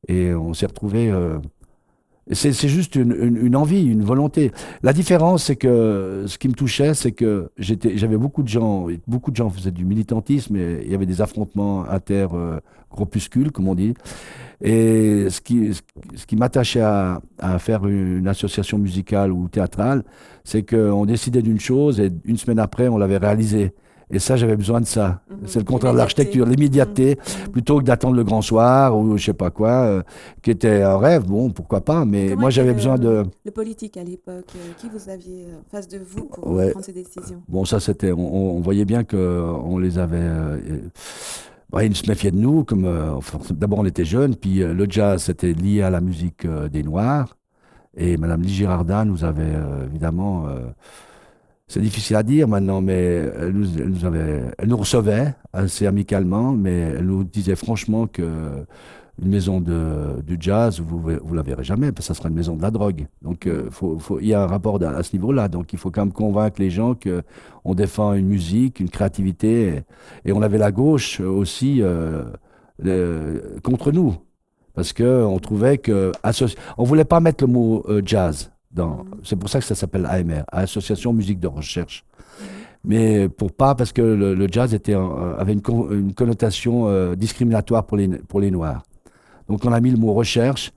et 0.06 0.32
on 0.32 0.54
s'est 0.54 0.66
retrouvés. 0.66 1.10
euh, 1.10 1.38
c'est 2.32 2.68
juste 2.68 2.94
une, 2.96 3.56
envie, 3.56 3.84
une 3.84 4.04
volonté. 4.04 4.52
La 4.82 4.92
différence, 4.92 5.44
c'est 5.44 5.56
que 5.56 6.24
ce 6.26 6.38
qui 6.38 6.48
me 6.48 6.54
touchait, 6.54 6.94
c'est 6.94 7.12
que 7.12 7.50
j'avais 7.58 8.16
beaucoup 8.16 8.42
de 8.42 8.48
gens, 8.48 8.86
beaucoup 9.06 9.30
de 9.30 9.36
gens 9.36 9.48
faisaient 9.48 9.70
du 9.70 9.84
militantisme, 9.84 10.56
et 10.56 10.82
il 10.84 10.90
y 10.90 10.94
avait 10.94 11.06
des 11.06 11.20
affrontements 11.20 11.88
inter 11.88 12.28
euh, 12.34 12.60
comme 13.52 13.68
on 13.68 13.74
dit. 13.74 13.94
Et 14.60 15.30
ce 15.30 15.40
qui, 15.40 15.72
ce 16.14 16.26
qui 16.26 16.36
m'attachait 16.36 16.80
à, 16.80 17.20
à 17.38 17.58
faire 17.58 17.86
une 17.86 18.26
association 18.26 18.78
musicale 18.78 19.32
ou 19.32 19.48
théâtrale, 19.48 20.04
c'est 20.44 20.68
qu'on 20.68 21.06
décidait 21.06 21.42
d'une 21.42 21.60
chose 21.60 22.00
et 22.00 22.10
une 22.24 22.36
semaine 22.36 22.58
après, 22.58 22.88
on 22.88 22.98
l'avait 22.98 23.18
réalisée. 23.18 23.72
Et 24.10 24.18
ça, 24.18 24.36
j'avais 24.36 24.56
besoin 24.56 24.80
de 24.80 24.86
ça. 24.86 25.20
Mhm. 25.30 25.36
C'est 25.46 25.58
le 25.58 25.64
contraire 25.66 25.92
de 25.92 25.98
l'architecture, 25.98 26.46
l'immédiateté, 26.46 27.18
Mhm. 27.44 27.52
plutôt 27.52 27.78
que 27.78 27.84
d'attendre 27.84 28.16
le 28.16 28.24
grand 28.24 28.40
soir 28.42 28.96
ou 28.98 29.16
je 29.18 29.24
sais 29.26 29.32
pas 29.34 29.50
quoi, 29.50 29.70
euh, 29.70 30.02
qui 30.42 30.50
était 30.50 30.80
un 30.82 30.96
rêve. 30.96 31.24
Bon, 31.26 31.50
pourquoi 31.50 31.82
pas, 31.82 32.04
mais 32.06 32.30
Comment 32.30 32.40
moi, 32.42 32.50
j'avais 32.50 32.72
besoin 32.72 32.96
de. 32.96 33.24
Le 33.44 33.50
politique 33.50 33.96
à 33.98 34.04
l'époque, 34.04 34.46
euh, 34.56 34.72
qui 34.78 34.88
vous 34.88 35.10
aviez 35.10 35.44
euh, 35.44 35.58
en 35.58 35.70
face 35.70 35.88
de 35.88 35.98
vous 35.98 36.24
pour 36.24 36.46
Ouais. 36.48 36.70
prendre 36.70 36.86
ces 36.86 36.92
décisions? 36.94 37.42
Bon, 37.48 37.64
ça, 37.66 37.80
c'était. 37.80 38.12
On, 38.12 38.60
voyait 38.60 38.84
bien 38.86 39.04
qu'on 39.04 39.78
les 39.78 39.98
avait. 39.98 40.16
euh, 40.18 40.56
euh, 40.70 40.80
ouais, 41.74 41.86
ils 41.86 41.94
se 41.96 42.08
méfiaient 42.08 42.30
de 42.30 42.38
nous. 42.38 42.64
Comme, 42.64 42.86
euh, 42.86 43.12
enfin, 43.14 43.38
D'abord, 43.50 43.80
on 43.80 43.84
était 43.84 44.04
jeunes, 44.06 44.36
puis 44.36 44.62
euh, 44.62 44.72
le 44.72 44.86
jazz, 44.88 45.22
c'était 45.22 45.52
lié 45.52 45.82
à 45.82 45.90
la 45.90 46.00
musique 46.00 46.44
euh, 46.46 46.68
des 46.68 46.82
Noirs. 46.82 47.36
Et 47.96 48.16
Madame 48.16 48.40
Lee 48.42 48.48
Girardin 48.54 49.04
nous 49.04 49.24
avait 49.24 49.42
euh, 49.44 49.84
évidemment. 49.86 50.46
Euh, 51.68 51.72
c'est 51.72 51.80
difficile 51.80 52.16
à 52.16 52.22
dire 52.22 52.48
maintenant, 52.48 52.80
mais 52.80 53.30
elle 53.40 53.52
nous, 53.52 53.66
elle 53.78 53.90
nous 53.90 54.04
avait, 54.04 54.42
elle 54.58 54.68
nous 54.68 54.76
recevait 54.76 55.34
assez 55.52 55.86
amicalement, 55.86 56.52
mais 56.52 56.94
elle 56.98 57.06
nous 57.06 57.24
disait 57.24 57.56
franchement 57.56 58.06
que 58.06 58.22
une 59.20 59.30
maison 59.30 59.60
de, 59.60 60.22
du 60.24 60.36
jazz, 60.38 60.80
vous 60.80 61.00
vous 61.00 61.34
la 61.34 61.42
verrez 61.42 61.64
jamais, 61.64 61.90
parce 61.90 62.06
que 62.06 62.14
ça 62.14 62.18
sera 62.18 62.28
une 62.28 62.36
maison 62.36 62.54
de 62.56 62.62
la 62.62 62.70
drogue. 62.70 63.06
Donc, 63.22 63.46
euh, 63.46 63.68
faut, 63.70 63.98
faut- 63.98 64.20
il 64.20 64.28
y 64.28 64.34
a 64.34 64.42
un 64.42 64.46
rapport 64.46 64.80
à, 64.82 65.02
ce 65.02 65.12
niveau-là. 65.16 65.48
Donc, 65.48 65.72
il 65.72 65.78
faut 65.78 65.90
quand 65.90 66.02
même 66.02 66.12
convaincre 66.12 66.60
les 66.60 66.70
gens 66.70 66.94
que 66.94 67.22
on 67.64 67.74
défend 67.74 68.12
une 68.14 68.26
musique, 68.28 68.78
une 68.78 68.88
créativité, 68.90 69.82
et, 70.24 70.32
on 70.32 70.40
avait 70.42 70.58
la 70.58 70.70
gauche 70.70 71.20
aussi 71.20 71.80
euh, 71.82 72.24
contre 73.64 73.90
nous, 73.90 74.14
parce 74.74 74.92
que 74.92 75.24
on 75.24 75.38
trouvait 75.40 75.78
que 75.78 76.12
on 76.76 76.84
voulait 76.84 77.04
pas 77.04 77.18
mettre 77.20 77.42
le 77.44 77.52
mot 77.52 77.84
euh, 77.88 78.00
jazz. 78.04 78.52
Dans, 78.78 79.04
c'est 79.24 79.36
pour 79.40 79.48
ça 79.52 79.58
que 79.60 79.64
ça 79.66 79.74
s'appelle 79.74 80.06
AMR, 80.06 80.44
Association 80.52 81.12
Musique 81.12 81.40
de 81.40 81.48
Recherche. 81.48 82.04
Mais 82.84 83.28
pour 83.28 83.50
pas, 83.52 83.74
parce 83.74 83.92
que 83.92 84.00
le, 84.02 84.34
le 84.34 84.46
jazz 84.50 84.72
était, 84.72 84.94
un- 84.94 85.34
avait 85.42 85.52
une, 85.52 85.62
con- 85.62 85.88
une 85.90 86.14
connotation 86.14 86.86
euh, 86.86 87.16
discriminatoire 87.16 87.84
pour 87.86 87.96
les, 87.96 88.08
pour 88.30 88.40
les 88.40 88.50
Noirs. 88.52 88.82
Donc 89.48 89.64
on 89.64 89.72
a 89.72 89.80
mis 89.80 89.90
le 89.90 89.96
mot 89.98 90.12
recherche, 90.14 90.72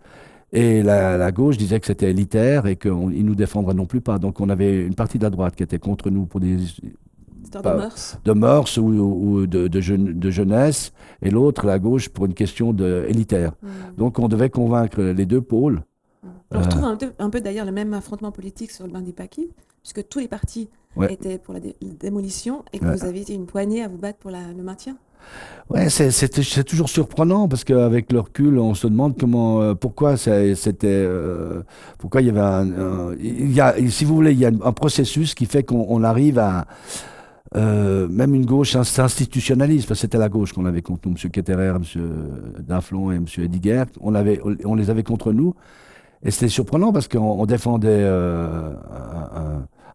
et 0.51 0.81
la, 0.83 1.15
la 1.17 1.31
gauche 1.31 1.57
disait 1.57 1.79
que 1.79 1.85
c'était 1.85 2.09
élitaire 2.09 2.65
et 2.65 2.75
qu'ils 2.75 2.91
ne 2.91 3.23
nous 3.29 3.35
défendraient 3.35 3.75
non 3.75 3.85
plus 3.85 4.01
pas. 4.01 4.17
Donc 4.17 4.39
on 4.41 4.49
avait 4.49 4.81
une 4.89 4.95
partie 4.95 5.17
de 5.19 5.23
la 5.23 5.29
droite 5.29 5.55
qui 5.55 5.63
était 5.63 5.79
contre 5.79 6.09
nous 6.09 6.25
pour 6.25 6.39
des 6.39 6.57
de 6.57 7.59
mœurs 7.81 8.19
de 8.23 8.33
mœurs 8.33 8.77
ou, 8.77 8.87
ou 8.87 9.45
de, 9.47 9.67
de, 9.67 9.81
jeune- 9.81 10.17
de 10.19 10.29
jeunesse, 10.31 10.93
et 11.21 11.29
l'autre, 11.29 11.65
la 11.67 11.79
gauche, 11.79 12.09
pour 12.09 12.25
une 12.25 12.33
question 12.33 12.73
de, 12.73 13.05
élitaire. 13.07 13.51
Mhm. 13.61 13.69
Donc 13.97 14.17
on 14.19 14.27
devait 14.27 14.49
convaincre 14.49 15.01
les 15.01 15.25
deux 15.27 15.41
pôles. 15.41 15.81
On 16.23 16.57
Euh. 16.57 16.61
retrouve 16.61 16.83
un 17.19 17.29
peu, 17.29 17.41
d'ailleurs 17.41 17.65
le 17.65 17.71
même 17.71 17.93
affrontement 17.93 18.31
politique 18.31 18.71
sur 18.71 18.85
le 18.85 18.91
bain 18.91 19.01
des 19.01 19.13
paquis, 19.13 19.49
puisque 19.81 20.07
tous 20.07 20.19
les 20.19 20.27
partis 20.27 20.69
Ouais. 20.95 21.11
étaient 21.13 21.37
pour 21.37 21.53
la 21.53 21.59
dé- 21.59 21.75
démolition 21.99 22.63
et 22.73 22.79
que 22.79 22.85
Ouais. 22.85 22.95
vous 22.95 23.05
aviez 23.05 23.21
été 23.21 23.33
une 23.33 23.45
poignée 23.45 23.83
à 23.83 23.87
vous 23.87 23.97
battre 23.97 24.19
pour 24.19 24.29
la- 24.31 24.51
le 24.55 24.61
maintien. 24.61 24.97
Ouais, 25.69 25.89
c'est- 25.89 26.63
toujours 26.63 26.89
surprenant 26.89 27.47
parce 27.47 27.63
qu'avec 27.63 28.11
le 28.11 28.19
recul, 28.19 28.57
on 28.57 28.73
se 28.73 28.87
demande 28.87 29.15
comment, 29.19 29.61
euh, 29.61 29.73
pourquoi 29.75 30.17
c'était, 30.17 30.87
euh, 30.87 31.61
pourquoi 31.99 32.21
il 32.21 32.27
y 32.27 32.29
avait 32.31 32.39
un, 32.39 32.71
un- 32.71 33.15
il 33.19 33.51
y 33.51 33.61
a, 33.61 33.75
si 33.89 34.03
vous 34.03 34.15
voulez, 34.15 34.31
il 34.31 34.39
y 34.39 34.45
a 34.45 34.51
un 34.63 34.73
processus 34.73 35.35
qui 35.35 35.45
fait 35.45 35.63
qu'on 35.63 35.85
on 35.89 36.03
arrive 36.03 36.39
à 36.39 36.65
euh, 37.55 38.07
même 38.07 38.33
une 38.33 38.45
gauche 38.45 38.77
ins- 38.77 38.85
s'institutionnalise 38.85 39.85
parce 39.85 39.99
que 39.99 40.01
c'était 40.03 40.17
la 40.17 40.29
gauche 40.29 40.53
qu'on 40.53 40.65
avait 40.65 40.81
contre 40.81 41.09
nous, 41.09 41.15
M. 41.21 41.29
Ketterer, 41.31 41.67
M. 41.67 41.83
Daflon 42.65 43.11
et 43.11 43.15
M. 43.15 43.25
Ediger, 43.39 43.83
on 43.99 44.15
avait, 44.15 44.39
on 44.63 44.73
les 44.73 44.89
avait 44.89 45.03
contre 45.03 45.33
nous 45.33 45.53
et 46.23 46.31
c'était 46.31 46.47
surprenant 46.49 46.91
parce 46.93 47.07
qu'on 47.07 47.19
on 47.19 47.45
défendait 47.45 47.87
euh, 47.89 48.71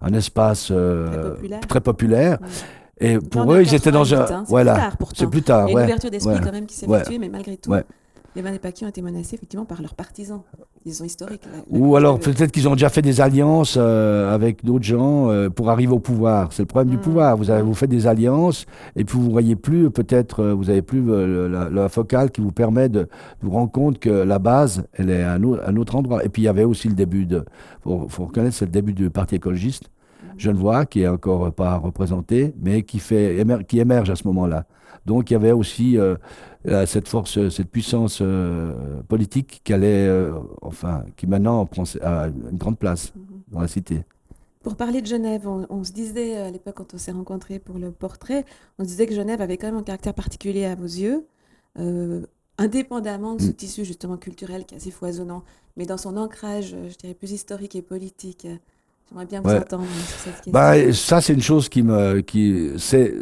un, 0.00 0.08
un- 0.08 0.14
espace 0.14 0.68
euh, 0.70 1.08
Très 1.08 1.22
populaire. 1.30 1.60
très 1.68 1.80
populaire. 1.80 2.38
Ouais. 2.40 2.48
et 3.08 3.18
pour 3.18 3.42
on 3.46 3.54
est 3.54 3.58
eux, 3.58 3.62
ils 3.62 3.74
étaient 3.74 3.90
dans 3.90 4.02
88, 4.04 4.14
un, 4.34 4.36
hein, 4.38 4.42
c'est 4.46 4.50
voilà, 4.50 4.72
plus 4.74 4.80
tard, 4.82 4.96
pourtant. 4.96 5.14
c'est 5.18 5.26
plus 5.30 5.42
tard, 5.42 5.66
a 5.66 5.70
une 5.70 5.76
ouais. 5.76 5.84
ouverture 5.84 6.10
d'esprit 6.10 6.34
ouais. 6.34 6.40
quand 6.42 6.52
même 6.52 6.66
qui 6.66 6.74
s'est 6.74 6.86
Ouais. 6.86 6.96
effectuée, 6.98 7.18
mais 7.18 7.28
malgré 7.28 7.56
tout, 7.56 7.70
Ouais. 7.70 7.84
Les 8.42 8.58
paquis 8.58 8.84
ont 8.84 8.88
été 8.88 9.02
menacés 9.02 9.34
effectivement 9.36 9.64
par 9.64 9.80
leurs 9.82 9.94
partisans. 9.94 10.42
Ils 10.84 10.94
sont 10.94 11.04
historiques. 11.04 11.42
la- 11.46 11.58
la 11.58 11.64
Ou 11.84 11.96
alors 11.96 12.14
avait- 12.16 12.22
peut-être 12.32 12.52
qu'ils 12.52 12.68
ont 12.68 12.72
déjà 12.74 12.88
fait 12.88 13.02
des 13.02 13.20
alliances 13.20 13.76
euh, 13.76 14.32
avec 14.34 14.64
d'autres 14.64 14.84
gens 14.84 15.30
euh, 15.30 15.48
pour 15.50 15.70
arriver 15.70 15.92
au 15.92 15.98
pouvoir. 15.98 16.52
C'est 16.52 16.62
le 16.62 16.66
problème 16.66 16.90
du 16.90 16.96
Mm. 16.98 17.00
pouvoir. 17.00 17.36
Vous, 17.36 17.50
avez, 17.50 17.62
Mm. 17.62 17.66
vous 17.66 17.74
faites 17.74 17.90
des 17.90 18.06
alliances 18.06 18.66
et 18.94 19.04
puis 19.04 19.18
vous 19.18 19.30
voyez 19.30 19.56
plus, 19.56 19.90
peut-être, 19.90 20.40
euh, 20.42 20.54
vous 20.54 20.70
avez 20.70 20.82
plus 20.82 21.02
euh, 21.10 21.48
la, 21.48 21.68
la 21.70 21.88
focale 21.88 22.30
qui 22.30 22.40
vous 22.40 22.52
permet 22.52 22.88
de, 22.88 23.00
de 23.02 23.08
vous 23.42 23.50
rendre 23.50 23.72
compte 23.72 23.98
que 23.98 24.10
la 24.10 24.38
base, 24.38 24.84
elle 24.92 25.10
est 25.10 25.22
à 25.22 25.32
un, 25.32 25.42
au- 25.42 25.58
un 25.60 25.76
autre 25.76 25.96
endroit. 25.96 26.24
Et 26.24 26.28
puis 26.28 26.42
il 26.42 26.44
y 26.44 26.48
avait 26.48 26.64
aussi 26.64 26.88
le 26.88 26.94
début 26.94 27.26
de, 27.26 27.44
faut, 27.82 28.06
faut 28.08 28.26
reconnaître, 28.26 28.54
c'est 28.54 28.66
le 28.66 28.70
début 28.70 28.92
du 28.92 29.10
Parti 29.10 29.34
écologiste 29.36 29.90
genevois 30.38 30.84
qui 30.84 31.00
est 31.02 31.08
encore 31.08 31.50
pas 31.52 31.76
représenté, 31.78 32.54
mais 32.62 32.82
qui 32.82 32.98
fait 32.98 33.44
qui 33.66 33.78
émerge 33.80 34.10
à 34.10 34.16
ce 34.16 34.26
moment-là. 34.28 34.64
Donc 35.06 35.30
il 35.30 35.34
y 35.34 35.36
avait 35.36 35.52
aussi 35.52 35.96
euh, 35.98 36.16
euh, 36.66 36.86
cette 36.86 37.08
force, 37.08 37.48
cette 37.50 37.70
puissance 37.70 38.18
euh, 38.22 39.02
politique 39.08 39.60
qui 39.64 39.72
allait, 39.72 40.06
euh, 40.06 40.32
enfin, 40.62 41.04
qui 41.16 41.26
maintenant 41.26 41.64
prend 41.66 41.84
une 41.84 42.56
grande 42.58 42.78
place 42.78 43.12
Mhm. 43.14 43.22
dans 43.52 43.60
la 43.60 43.68
cité. 43.68 44.04
Pour 44.62 44.74
parler 44.76 45.00
de 45.00 45.06
Genève, 45.06 45.46
on, 45.46 45.64
on 45.70 45.84
se 45.84 45.92
disait 45.92 46.36
à 46.38 46.50
l'époque 46.50 46.74
quand 46.76 46.92
on 46.94 46.98
s'est 46.98 47.12
rencontrés 47.12 47.58
pour 47.60 47.78
le 47.78 47.92
portrait, 47.92 48.44
on 48.78 48.82
se 48.82 48.88
disait 48.88 49.06
que 49.06 49.14
Genève 49.14 49.40
avait 49.40 49.56
quand 49.58 49.68
même 49.68 49.76
un 49.76 49.82
caractère 49.84 50.14
particulier 50.14 50.64
à 50.64 50.74
vos 50.74 50.84
yeux, 50.84 51.24
euh, 51.78 52.22
indépendamment 52.58 53.36
de 53.36 53.42
ce 53.42 53.48
Mm. 53.50 53.54
tissu 53.54 53.84
justement 53.84 54.16
culturel 54.16 54.64
qui 54.64 54.74
est 54.74 54.78
assez 54.78 54.90
foisonnant, 54.90 55.44
mais 55.76 55.86
dans 55.86 55.98
son 55.98 56.16
ancrage, 56.16 56.74
euh, 56.74 56.88
je 56.90 56.96
dirais, 56.96 57.14
plus 57.14 57.30
historique 57.32 57.76
et 57.76 57.82
politique. 57.82 58.46
J'aimerais 59.08 59.26
bien 59.26 59.40
vous 59.40 59.50
Ouais. 59.50 59.58
entendre 59.58 59.84
sur 59.84 60.18
cette 60.18 60.34
question. 60.34 60.52
Bah, 60.52 60.92
ça, 60.92 61.20
c'est 61.20 61.32
une 61.32 61.42
chose 61.42 61.68
qui 61.68 61.82
me, 61.82 62.20
qui, 62.20 62.70
c'est, 62.78 63.14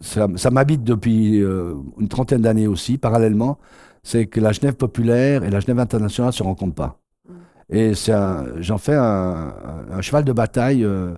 ça, 0.00 0.26
ça 0.36 0.50
m'habite 0.50 0.82
depuis 0.82 1.40
euh, 1.42 1.74
une 1.98 2.08
trentaine 2.08 2.42
d'années 2.42 2.66
aussi, 2.66 2.98
parallèlement. 2.98 3.58
C'est 4.02 4.26
que 4.26 4.40
la 4.40 4.52
Genève 4.52 4.74
populaire 4.74 5.44
et 5.44 5.50
la 5.50 5.60
Genève 5.60 5.78
internationale 5.78 6.32
se 6.32 6.42
rencontrent 6.42 6.74
pas. 6.74 6.98
Mm. 7.28 7.32
Et 7.70 7.92
j'en 8.60 8.78
fais 8.78 8.96
un, 8.96 10.00
cheval 10.00 10.24
de 10.24 10.32
bataille 10.32 10.84
euh, 10.84 11.14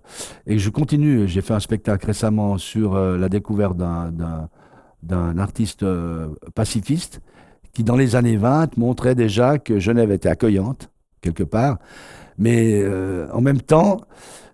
et 0.46 0.58
je 0.58 0.68
continue. 0.68 1.26
J'ai 1.26 1.40
fait 1.40 1.54
un 1.54 1.60
spectacle 1.60 2.04
récemment 2.06 2.58
sur 2.58 2.94
euh, 2.94 3.16
la 3.16 3.28
découverte 3.28 3.76
d'un, 3.76 4.10
d'un, 4.10 4.48
d'un 5.02 5.38
artiste 5.38 5.82
euh, 5.84 6.28
pacifiste 6.54 7.20
qui, 7.72 7.84
dans 7.84 7.96
les 7.96 8.16
années 8.16 8.36
20, 8.36 8.76
montrait 8.76 9.14
déjà 9.14 9.58
que 9.58 9.78
Genève 9.78 10.10
était 10.12 10.28
accueillante, 10.28 10.90
quelque 11.22 11.44
part. 11.44 11.78
Mais 12.38 12.80
euh, 12.82 13.28
en 13.32 13.40
même 13.40 13.60
temps, 13.60 14.00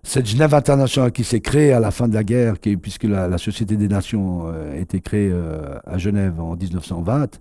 cette 0.03 0.27
Genève 0.27 0.53
internationale 0.53 1.11
qui 1.11 1.23
s'est 1.23 1.41
créée 1.41 1.73
à 1.73 1.79
la 1.79 1.91
fin 1.91 2.07
de 2.07 2.13
la 2.13 2.23
guerre, 2.23 2.59
qui, 2.59 2.77
puisque 2.77 3.03
la, 3.03 3.27
la 3.27 3.37
Société 3.37 3.77
des 3.77 3.87
Nations 3.87 4.47
euh, 4.47 4.73
a 4.73 4.77
été 4.77 5.01
créée 5.01 5.29
euh, 5.31 5.77
à 5.85 5.97
Genève 5.97 6.39
en 6.39 6.55
1920, 6.55 7.39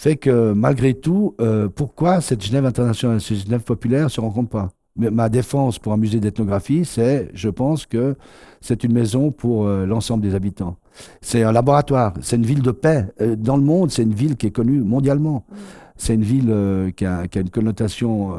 fait 0.00 0.16
que 0.16 0.54
malgré 0.54 0.94
tout, 0.94 1.34
euh, 1.42 1.68
pourquoi 1.68 2.22
cette 2.22 2.42
Genève 2.42 2.64
internationale, 2.64 3.20
cette 3.20 3.44
Genève 3.44 3.60
populaire 3.60 4.04
ne 4.04 4.08
se 4.08 4.18
rencontrent 4.18 4.48
pas? 4.48 4.70
Mais 4.96 5.10
Ma 5.10 5.28
défense 5.28 5.78
pour 5.78 5.92
un 5.92 5.98
musée 5.98 6.20
d'ethnographie, 6.20 6.86
c'est, 6.86 7.28
je 7.34 7.50
pense 7.50 7.84
que 7.84 8.16
c'est 8.62 8.82
une 8.82 8.94
maison 8.94 9.30
pour 9.30 9.66
euh, 9.66 9.84
l'ensemble 9.84 10.22
des 10.22 10.34
habitants. 10.34 10.76
C'est 11.20 11.42
un 11.42 11.52
laboratoire, 11.52 12.14
c'est 12.22 12.36
une 12.36 12.46
ville 12.46 12.62
de 12.62 12.70
paix. 12.70 13.08
Dans 13.36 13.58
le 13.58 13.62
monde, 13.62 13.90
c'est 13.90 14.02
une 14.02 14.14
ville 14.14 14.36
qui 14.36 14.46
est 14.46 14.50
connue 14.50 14.80
mondialement. 14.80 15.44
Mm. 15.50 15.54
C'est 15.96 16.14
une 16.14 16.24
ville 16.24 16.48
euh, 16.48 16.90
qui, 16.92 17.04
a, 17.04 17.28
qui 17.28 17.36
a 17.36 17.42
une 17.42 17.50
connotation 17.50 18.34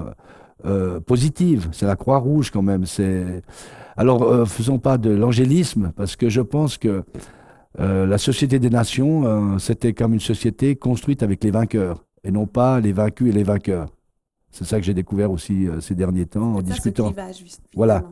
euh, 0.65 0.99
positive. 0.99 1.69
C'est 1.71 1.85
la 1.85 1.95
Croix-Rouge 1.95 2.51
quand 2.51 2.61
même. 2.61 2.85
C'est 2.85 3.41
alors 3.97 4.47
faisons 4.47 4.79
pas 4.79 4.97
de 4.97 5.11
l'angélisme 5.11 5.91
parce 5.95 6.15
que 6.15 6.29
je 6.29 6.41
pense 6.41 6.77
que 6.77 7.03
la 7.77 8.17
Société 8.17 8.57
des 8.57 8.69
Nations, 8.69 9.59
c'était 9.59 9.93
comme 9.93 10.13
une 10.13 10.19
société 10.19 10.75
construite 10.75 11.23
avec 11.23 11.43
les 11.43 11.51
vainqueurs 11.51 12.03
et 12.23 12.31
non 12.31 12.47
pas 12.47 12.79
les 12.79 12.93
vaincus 12.93 13.29
et 13.29 13.31
les 13.31 13.43
vainqueurs. 13.43 13.87
C'est 14.51 14.65
ça 14.65 14.77
que 14.77 14.85
j'ai 14.85 14.93
découvert 14.93 15.31
aussi 15.31 15.67
euh, 15.67 15.79
ces 15.79 15.95
derniers 15.95 16.25
temps 16.25 16.55
en 16.55 16.61
discutant. 16.61 17.07
Ce 17.07 17.13
clivage, 17.13 17.45
voilà. 17.73 18.03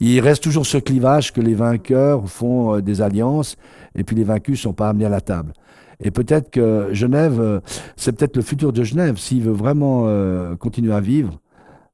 Il 0.00 0.18
reste 0.20 0.42
toujours 0.42 0.66
ce 0.66 0.78
clivage 0.78 1.32
que 1.32 1.40
les 1.40 1.54
vainqueurs 1.54 2.28
font 2.28 2.74
euh, 2.74 2.82
des 2.82 3.00
alliances 3.00 3.56
et 3.94 4.02
puis 4.02 4.16
les 4.16 4.24
vaincus 4.24 4.60
sont 4.60 4.72
pas 4.72 4.88
amenés 4.88 5.04
à 5.04 5.08
la 5.08 5.20
table. 5.20 5.52
Et 6.00 6.10
peut-être 6.10 6.50
que 6.50 6.88
Genève, 6.92 7.40
euh, 7.40 7.60
c'est 7.94 8.10
peut-être 8.12 8.34
le 8.36 8.42
futur 8.42 8.72
de 8.72 8.82
Genève 8.82 9.18
s'il 9.18 9.42
veut 9.42 9.52
vraiment 9.52 10.08
continuer 10.56 10.92
à 10.92 11.00
vivre. 11.00 11.40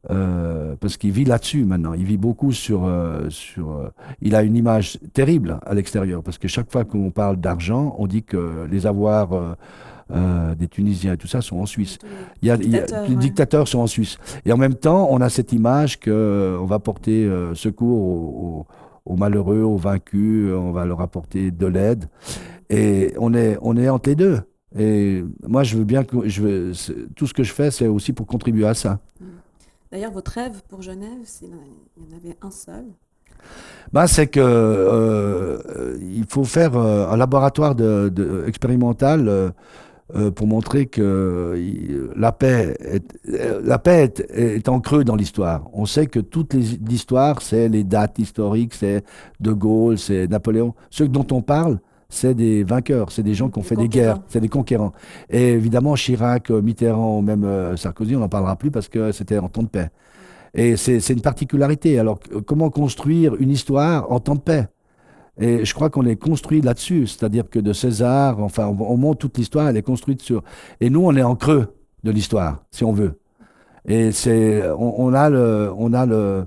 Parce 0.08 0.96
qu'il 0.96 1.12
vit 1.12 1.24
là-dessus 1.24 1.64
maintenant. 1.64 1.94
Il 1.94 2.04
vit 2.04 2.16
beaucoup 2.16 2.52
sur. 2.52 2.90
sur 3.28 3.90
il 4.22 4.34
a 4.34 4.42
une 4.42 4.56
image 4.56 4.98
terrible 5.12 5.58
à 5.64 5.74
l'extérieur, 5.74 6.22
parce 6.22 6.38
que 6.38 6.48
chaque 6.48 6.70
fois 6.70 6.84
qu'on 6.84 7.10
parle 7.10 7.36
d'argent, 7.36 7.94
on 7.98 8.06
dit 8.06 8.22
que 8.22 8.66
les 8.70 8.86
avoirs 8.86 9.56
euh, 10.12 10.56
des 10.56 10.66
Tunisiens 10.66 11.12
et 11.12 11.16
tout 11.16 11.28
ça 11.28 11.40
sont 11.40 11.58
en 11.58 11.66
Suisse. 11.66 11.98
Il 12.42 12.48
y 12.48 12.50
a, 12.50 12.56
les 12.56 13.14
dictateurs 13.16 13.68
sont 13.68 13.78
en 13.78 13.86
Suisse. 13.86 14.18
Et 14.44 14.52
en 14.52 14.56
même 14.56 14.74
temps, 14.74 15.06
on 15.10 15.20
a 15.20 15.28
cette 15.28 15.52
image 15.52 16.00
qu'on 16.00 16.10
euh, 16.10 16.66
va 16.66 16.80
porter 16.80 17.26
euh, 17.26 17.54
secours 17.54 18.66
aux, 19.06 19.16
malheureux, 19.16 19.62
aux 19.62 19.76
vaincus, 19.76 20.52
on 20.52 20.72
va 20.72 20.84
leur 20.84 21.00
apporter 21.00 21.52
de 21.52 21.66
l'aide. 21.66 22.06
Et 22.70 23.12
on 23.18 23.34
est, 23.34 23.56
on 23.62 23.76
est 23.76 23.88
entre 23.88 24.08
les 24.08 24.16
deux. 24.16 24.40
Et 24.76 25.22
moi, 25.46 25.62
je 25.62 25.76
veux 25.76 25.84
bien 25.84 26.02
que 26.02 26.28
je 26.28 26.42
veux, 26.42 26.72
tout 27.14 27.26
ce 27.28 27.34
que 27.34 27.44
je 27.44 27.52
fais, 27.52 27.70
c'est 27.70 27.86
aussi 27.86 28.12
pour 28.12 28.26
contribuer 28.26 28.66
à 28.66 28.74
ça. 28.74 28.98
Mm. 29.20 29.24
D'ailleurs, 29.90 30.12
votre 30.12 30.32
rêve 30.32 30.62
pour 30.68 30.82
Genève, 30.82 31.18
il 31.42 31.48
y 31.48 32.12
en 32.12 32.16
avait 32.16 32.36
un 32.42 32.50
seul. 32.50 32.84
Ben, 33.92 34.06
c'est 34.06 34.26
que 34.26 35.98
il 36.00 36.26
faut 36.28 36.44
faire 36.44 36.76
un 36.76 37.16
laboratoire 37.16 37.74
expérimental 38.46 39.52
euh, 40.16 40.30
pour 40.32 40.48
montrer 40.48 40.86
que 40.86 41.02
euh, 41.02 42.12
la 42.16 42.32
paix, 42.32 42.76
est, 42.80 43.16
euh, 43.28 43.60
la 43.62 43.78
paix 43.78 44.12
est, 44.30 44.68
en 44.68 44.80
creux 44.80 45.04
dans 45.04 45.14
l'histoire. 45.14 45.68
On 45.72 45.86
sait 45.86 46.06
que 46.06 46.18
toute 46.18 46.54
l'histoire, 46.54 47.42
c'est 47.42 47.68
les 47.68 47.84
dates 47.84 48.18
historiques, 48.18 48.74
c'est 48.74 49.04
De 49.38 49.52
Gaulle, 49.52 49.98
c'est 49.98 50.26
Napoléon. 50.26 50.74
Ceux 50.90 51.06
dont 51.06 51.26
on 51.30 51.42
parle, 51.42 51.78
c'est 52.10 52.34
des 52.34 52.64
vainqueurs, 52.64 53.10
c'est 53.10 53.22
des 53.22 53.34
gens 53.34 53.48
qui 53.48 53.58
ont 53.58 53.62
fait 53.62 53.76
des 53.76 53.88
guerres, 53.88 54.18
c'est 54.28 54.40
des 54.40 54.48
conquérants. 54.48 54.92
Et 55.30 55.52
évidemment, 55.52 55.94
Chirac, 55.94 56.50
Mitterrand 56.50 57.18
ou 57.18 57.22
même 57.22 57.76
Sarkozy, 57.76 58.16
on 58.16 58.20
n'en 58.20 58.28
parlera 58.28 58.56
plus 58.56 58.70
parce 58.70 58.88
que 58.88 59.12
c'était 59.12 59.38
en 59.38 59.48
temps 59.48 59.62
de 59.62 59.68
paix. 59.68 59.90
Et 60.52 60.76
c'est 60.76 61.08
une 61.10 61.22
particularité. 61.22 61.98
Alors, 61.98 62.18
comment 62.46 62.70
construire 62.70 63.36
une 63.36 63.50
histoire 63.50 64.10
en 64.10 64.20
temps 64.20 64.34
de 64.34 64.40
paix? 64.40 64.68
Et 65.38 65.64
je 65.64 65.74
crois 65.74 65.88
qu'on 65.88 66.04
est 66.04 66.16
construit 66.16 66.60
là-dessus, 66.60 67.06
c'est-à-dire 67.06 67.48
que 67.48 67.58
de 67.58 67.72
César, 67.72 68.42
enfin, 68.42 68.66
on, 68.66 68.96
montre 68.96 69.20
toute 69.20 69.38
l'histoire, 69.38 69.68
elle 69.68 69.76
est 69.76 69.82
construite 69.82 70.20
sur. 70.20 70.42
Et 70.80 70.90
nous, 70.90 71.00
on 71.04 71.16
est 71.16 71.22
en 71.22 71.34
creux 71.34 71.74
de 72.04 72.10
l'histoire, 72.10 72.64
si 72.70 72.84
on 72.84 72.92
veut. 72.92 73.18
Et 73.86 74.12
c'est, 74.12 74.62
on, 74.78 75.14
a 75.14 75.30
le, 75.30 75.72
on 75.76 75.94
a 75.94 76.04
le, 76.04 76.44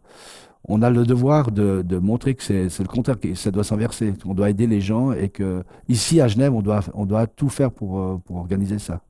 on 0.65 0.81
a 0.81 0.89
le 0.89 1.05
devoir 1.05 1.51
de, 1.51 1.97
montrer 1.97 2.35
que 2.35 2.43
c'est, 2.43 2.79
le 2.79 2.87
contraire, 2.87 3.19
que 3.19 3.35
ça 3.35 3.51
doit 3.51 3.63
s'inverser. 3.63 4.13
On 4.25 4.33
doit 4.33 4.49
aider 4.49 4.67
les 4.67 4.81
gens 4.81 5.11
et 5.11 5.29
que 5.29 5.63
ici 5.89 6.21
à 6.21 6.27
Genève, 6.27 6.53
on 6.53 6.61
doit, 7.05 7.27
tout 7.27 7.49
faire 7.49 7.71
pour, 7.71 7.99
euh, 7.99 8.21
pour 8.23 8.37
organiser 8.37 8.79
ça. 8.79 9.01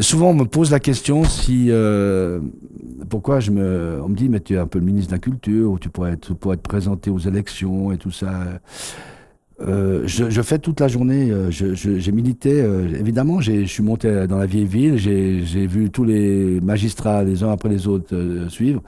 Souvent, 0.00 0.30
on 0.30 0.34
me 0.34 0.44
pose 0.44 0.70
la 0.70 0.80
question 0.80 1.24
si. 1.24 1.66
Euh, 1.70 2.40
pourquoi 3.08 3.40
je 3.40 3.50
me. 3.50 4.00
On 4.02 4.08
me 4.08 4.16
dit, 4.16 4.28
mais 4.28 4.40
tu 4.40 4.54
es 4.54 4.58
un 4.58 4.66
peu 4.66 4.78
le 4.78 4.84
ministre 4.84 5.10
de 5.10 5.14
la 5.14 5.20
Culture, 5.20 5.70
ou 5.70 5.78
tu 5.78 5.88
pourrais 5.88 6.12
être, 6.12 6.32
être 6.52 6.62
présenté 6.62 7.10
aux 7.10 7.18
élections 7.18 7.92
et 7.92 7.98
tout 7.98 8.10
ça. 8.10 8.32
Euh, 9.60 10.02
je, 10.06 10.42
fais 10.42 10.58
toute 10.58 10.80
la 10.80 10.88
journée, 10.88 11.32
j'ai 11.50 12.12
milité, 12.12 12.58
évidemment, 12.98 13.40
je 13.40 13.64
suis 13.66 13.84
monté 13.84 14.26
dans 14.26 14.38
la 14.38 14.46
vieille 14.46 14.64
ville, 14.64 14.96
j'ai 14.96 15.66
vu 15.66 15.90
tous 15.90 16.04
les 16.04 16.60
magistrats 16.60 17.22
les 17.22 17.44
uns 17.44 17.52
après 17.52 17.68
les 17.68 17.86
autres 17.86 18.46
suivre. 18.48 18.82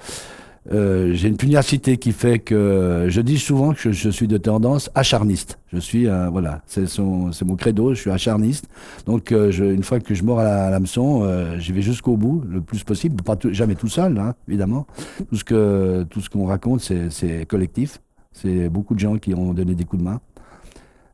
Euh, 0.73 1.13
j'ai 1.15 1.29
une 1.29 1.37
pugnacité 1.37 1.97
qui 1.97 2.13
fait 2.13 2.39
que 2.39 3.07
je 3.09 3.21
dis 3.21 3.39
souvent 3.39 3.73
que 3.73 3.93
je, 3.93 4.11
suis 4.11 4.27
de 4.27 4.37
tendance 4.37 4.91
acharniste. 4.95 5.59
Je 5.73 5.79
suis, 5.79 6.09
euh, 6.09 6.29
voilà, 6.29 6.63
c'est 6.67 6.87
mon 6.99 7.57
credo, 7.57 7.95
je 7.95 8.01
suis 8.01 8.11
acharniste. 8.11 8.69
Donc, 9.07 9.33
euh, 9.33 9.51
une 9.53 9.83
fois 9.83 10.01
que 10.01 10.15
je 10.15 10.25
mords 10.25 10.41
à 10.41 10.71
l'hameçon, 10.71 11.23
euh, 11.23 11.59
j'y 11.59 11.73
vais 11.73 11.83
jusqu'au 11.83 12.17
bout, 12.17 12.43
le 12.49 12.61
plus 12.61 12.83
possible. 12.83 13.23
Pas 13.23 13.37
jamais 13.51 13.75
tout 13.75 13.89
seul, 13.89 14.19
hein, 14.19 14.35
évidemment. 14.49 14.87
Tout 15.29 15.37
ce 15.37 15.45
que 15.45 16.05
tout 16.11 16.21
ce 16.21 16.31
qu'on 16.31 16.47
raconte, 16.47 16.81
c'est 16.81 17.47
collectif. 17.47 18.01
C'est 18.33 18.69
beaucoup 18.69 18.95
de 18.95 19.01
gens 19.01 19.17
qui 19.19 19.35
ont 19.35 19.55
donné 19.55 19.75
des 19.75 19.85
coups 19.85 20.03
de 20.03 20.09
main. 20.09 20.21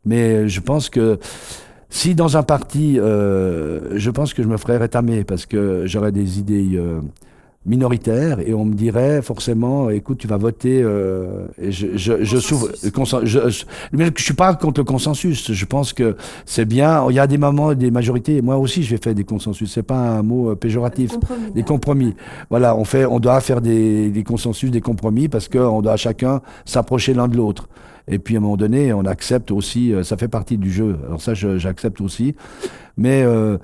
Mais 0.05 0.49
je 0.49 0.61
pense 0.61 0.89
que 0.89 1.19
si 1.89 2.15
dans 2.15 2.37
un 2.37 2.43
parti, 2.43 2.97
je 2.97 4.11
pense 4.11 4.35
que 4.35 4.43
je 4.43 4.49
me 4.49 4.57
ferais 4.57 4.79
rétamer 4.79 5.25
parce 5.25 5.47
que 5.47 5.85
j'aurais 5.87 6.11
des 6.11 6.41
idées 6.41 6.81
minoritaire 7.65 8.41
et 8.41 8.55
on 8.55 8.65
me 8.65 8.75
dirait 8.75 9.23
forcément 9.23 9.89
écoute 9.89 10.19
tu 10.19 10.27
vas 10.27 10.37
voter 10.37 10.83
euh, 10.83 11.47
et 11.61 11.71
je 11.71 11.97
je 11.97 12.25
je, 12.25 12.39
je, 12.39 13.49
je, 13.49 14.23
suis 14.23 14.35
pas 14.35 14.55
contre 14.55 14.81
le 14.81 14.85
consensus. 14.85 15.53
Je 15.53 15.65
pense 15.65 15.93
que 15.93 16.17
c'est 16.45 16.65
bien. 16.65 17.05
Il 17.09 17.15
y 17.15 17.21
a 17.21 17.27
des 17.27 17.39
moments 17.39 17.75
des 17.75 17.91
majorités. 17.91 18.43
Moi 18.43 18.57
aussi 18.57 18.83
j'ai 18.83 18.99
fait 18.99 19.15
des 19.15 19.25
consensus. 19.25 19.73
C'est 19.73 19.83
pas 19.85 19.99
un 19.99 20.23
mot 20.23 20.51
euh, 20.51 20.55
péjoratif. 20.57 21.11
Des 21.11 21.19
compromis, 21.19 21.53
des 21.53 21.63
compromis. 21.63 22.15
voilà 22.51 22.77
on 22.77 22.85
fait 22.85 23.05
on 23.05 23.21
doit 23.21 23.41
faire 23.41 23.61
des, 23.61 24.11
des 24.11 24.25
consensus 24.25 24.71
des 24.71 24.81
compromis 24.81 25.29
parce 25.29 25.49
que 25.49 25.59
on 25.59 25.83
doit 25.83 25.97
chacun 25.97 26.41
s'approcher 26.65 27.15
l'un 27.15 27.29
de 27.29 27.37
l'autre 27.37 27.69
et 28.09 28.19
puis 28.19 28.35
à 28.35 28.39
un 28.39 28.41
moment 28.41 28.57
donné 28.57 28.93
on 28.93 29.05
accepte 29.05 29.51
aussi 29.51 29.93
euh, 29.93 30.03
ça 30.03 30.17
fait 30.17 30.29
partie 30.29 30.59
du 30.59 30.71
jeu 30.71 30.99
alors 31.07 31.21
ça 31.21 31.35
j'accepte 31.35 32.01
aussi 32.01 32.35
mais 32.97 33.23
euh, 33.23 33.59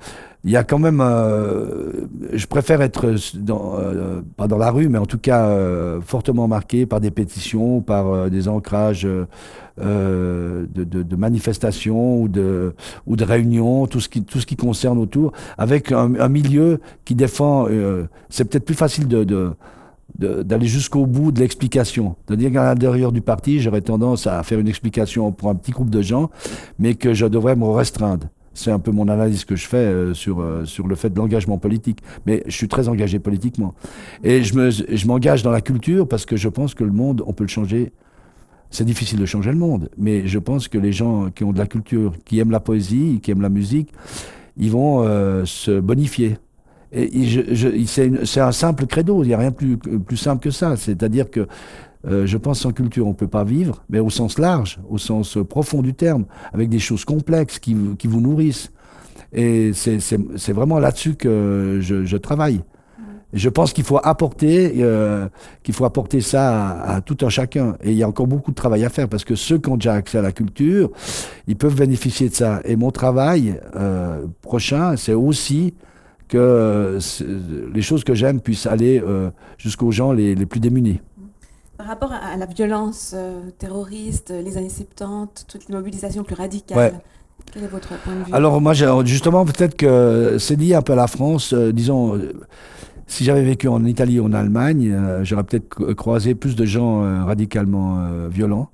il 0.45 0.51
y 0.51 0.55
a 0.55 0.63
quand 0.63 0.79
même, 0.79 1.01
euh, 1.01 2.07
je 2.31 2.45
préfère 2.47 2.81
être 2.81 3.13
dans, 3.35 3.75
euh, 3.77 4.21
pas 4.37 4.47
dans 4.47 4.57
la 4.57 4.71
rue, 4.71 4.87
mais 4.87 4.97
en 4.97 5.05
tout 5.05 5.17
cas 5.17 5.47
euh, 5.47 5.99
fortement 6.01 6.47
marqué 6.47 6.85
par 6.85 7.01
des 7.01 7.11
pétitions, 7.11 7.81
par 7.81 8.29
des 8.29 8.47
ancrages 8.47 9.03
de, 9.03 10.67
de, 10.73 11.15
manifestations 11.17 12.21
ou 12.21 12.29
de, 12.29 12.73
ou 13.05 13.17
de 13.17 13.23
réunions, 13.25 13.85
tout 13.87 13.99
ce 13.99 14.07
qui, 14.07 14.23
tout 14.23 14.39
ce 14.39 14.45
qui 14.45 14.55
concerne 14.55 14.97
autour, 14.97 15.33
avec 15.57 15.91
un, 15.91 16.29
milieu 16.29 16.79
qui 17.03 17.15
défend. 17.15 17.67
c'est 18.29 18.45
peut-être 18.45 18.65
plus 18.65 18.75
facile 18.75 19.09
de, 19.09 19.25
de 19.25 19.51
d'aller 20.17 20.67
jusqu'au 20.67 21.05
bout 21.05 21.31
de 21.31 21.39
l'explication. 21.39 22.15
C'est-à-dire 22.25 22.51
qu'à 22.51 22.63
l'intérieur 22.63 23.11
du 23.11 23.21
parti, 23.21 23.59
j'aurais 23.59 23.81
tendance 23.81 24.27
à 24.27 24.41
faire 24.43 24.59
une 24.59 24.67
explication 24.67 25.31
pour 25.31 25.49
un 25.49 25.55
petit 25.55 25.71
groupe 25.71 25.89
de 25.89 26.01
gens, 26.01 26.29
mais 26.77 26.95
que 26.95 27.13
je 27.13 27.25
devrais 27.25 27.55
me 27.55 27.65
restreindre. 27.65 28.27
C'est 28.53 28.71
un 28.71 28.79
peu 28.79 28.91
mon 28.91 29.07
analyse 29.07 29.45
que 29.45 29.55
je 29.55 29.67
fais 29.67 29.77
euh, 29.77 30.13
sur, 30.13 30.41
euh, 30.41 30.65
sur 30.65 30.87
le 30.87 30.95
fait 30.95 31.09
de 31.09 31.17
l'engagement 31.17 31.57
politique. 31.57 31.99
Mais 32.25 32.43
je 32.47 32.51
suis 32.51 32.67
très 32.67 32.89
engagé 32.89 33.19
politiquement. 33.19 33.73
Et 34.23 34.43
je, 34.43 34.53
me, 34.55 35.07
m'engage 35.07 35.43
dans 35.43 35.51
la 35.51 35.61
culture 35.61 36.07
parce 36.07 36.25
que 36.25 36.35
je 36.35 36.49
pense 36.49 36.73
que 36.73 36.83
le 36.83 36.91
monde, 36.91 37.23
on 37.25 37.31
peut 37.31 37.45
le 37.45 37.49
changer. 37.49 37.93
C'est 38.71 38.83
difficile 38.83 39.17
de 39.17 39.25
changer 39.25 39.51
le 39.51 39.57
monde, 39.57 39.89
mais 39.97 40.27
je 40.27 40.37
pense 40.37 40.67
que 40.67 40.77
les 40.77 40.91
gens 40.91 41.31
qui 41.31 41.43
ont 41.43 41.53
de 41.53 41.57
la 41.57 41.65
culture, 41.65 42.13
qui 42.25 42.37
aiment 42.39 42.51
la 42.51 42.59
poésie, 42.59 43.19
qui 43.23 43.31
aiment 43.31 43.41
la 43.41 43.49
musique, 43.49 43.91
ils 44.57 44.69
vont 44.69 45.03
euh, 45.03 45.43
se 45.45 45.79
bonifier. 45.79 46.37
C'est, 46.91 48.39
un 48.39 48.51
simple 48.51 48.87
credo, 48.87 49.23
il 49.23 49.27
n'y 49.27 49.33
a 49.33 49.37
rien 49.37 49.51
plus, 49.51 49.77
plus 49.77 50.17
simple 50.17 50.43
que 50.43 50.51
ça. 50.51 50.75
C'est-à-dire 50.75 51.29
que 51.29 51.47
euh, 52.07 52.25
je 52.25 52.37
pense 52.37 52.61
sans 52.61 52.71
culture, 52.71 53.05
on 53.05 53.09
ne 53.09 53.15
peut 53.15 53.27
pas 53.27 53.43
vivre, 53.43 53.83
mais 53.89 53.99
au 53.99 54.09
sens 54.09 54.39
large, 54.39 54.79
au 54.89 54.97
sens 54.97 55.37
profond 55.47 55.81
du 55.81 55.93
terme, 55.93 56.25
avec 56.53 56.69
des 56.69 56.79
choses 56.79 57.05
complexes 57.05 57.59
qui, 57.59 57.75
qui 57.97 58.07
vous 58.07 58.21
nourrissent. 58.21 58.71
Et 59.33 59.73
c'est 59.73 60.53
vraiment 60.53 60.79
là-dessus 60.79 61.15
que 61.15 61.79
je, 61.81 62.05
je 62.05 62.17
travaille. 62.17 62.61
Je 63.31 63.49
pense 63.49 63.73
qu'il 63.73 63.83
faut 63.83 63.99
apporter, 64.01 64.73
euh, 64.79 65.29
qu'il 65.61 65.75
faut 65.75 65.85
apporter 65.85 66.19
ça 66.19 66.81
à, 66.81 67.01
tout 67.01 67.17
un 67.21 67.29
chacun. 67.29 67.75
Et 67.83 67.91
il 67.91 67.97
y 67.97 68.01
a 68.01 68.07
encore 68.07 68.25
beaucoup 68.25 68.49
de 68.49 68.55
travail 68.55 68.83
à 68.83 68.89
faire 68.89 69.07
parce 69.07 69.23
que 69.23 69.35
ceux 69.35 69.59
qui 69.59 69.69
ont 69.69 69.77
déjà 69.77 69.93
accès 69.93 70.17
à 70.17 70.23
la 70.23 70.31
culture, 70.31 70.89
ils 71.47 71.55
peuvent 71.55 71.75
bénéficier 71.75 72.29
de 72.29 72.33
ça. 72.33 72.61
Et 72.65 72.75
mon 72.75 72.89
travail 72.89 73.59
euh, 73.75 74.25
prochain, 74.41 74.97
c'est 74.97 75.13
aussi 75.13 75.75
que 76.29 76.97
les 77.73 77.81
choses 77.81 78.03
que 78.03 78.13
j'aime 78.13 78.39
puissent 78.39 78.67
aller 78.67 79.01
euh, 79.05 79.29
jusqu'aux 79.57 79.91
gens 79.91 80.13
les, 80.13 80.35
les 80.35 80.45
plus 80.45 80.61
démunis. 80.61 81.01
Par 81.79 81.87
rapport 81.87 82.11
à 82.11 82.35
la 82.35 82.45
violence 82.45 83.13
euh, 83.15 83.39
terroriste, 83.57 84.31
les 84.31 84.57
années 84.57 84.67
70, 84.67 85.45
toute 85.47 85.69
une 85.69 85.75
mobilisation 85.75 86.25
plus 86.25 86.35
radicale, 86.35 86.99
quel 87.53 87.63
est 87.63 87.67
votre 87.67 87.97
point 88.01 88.15
de 88.15 88.25
vue? 88.25 88.33
Alors 88.33 88.59
moi, 88.59 88.73
justement, 89.05 89.45
peut-être 89.45 89.77
que 89.77 90.35
c'est 90.39 90.57
lié 90.57 90.75
un 90.75 90.81
peu 90.81 90.91
à 90.91 90.97
la 90.97 91.07
France. 91.07 91.53
Euh, 91.53 91.71
disons, 91.71 92.17
euh, 92.17 92.33
si 93.07 93.23
j'avais 93.23 93.43
vécu 93.43 93.69
en 93.69 93.85
Italie 93.85 94.19
ou 94.19 94.25
en 94.25 94.33
Allemagne, 94.33 94.93
j'aurais 95.23 95.45
peut-être 95.45 95.93
croisé 95.93 96.35
plus 96.35 96.57
de 96.57 96.65
gens 96.65 97.25
radicalement 97.25 98.27
violents. 98.29 98.69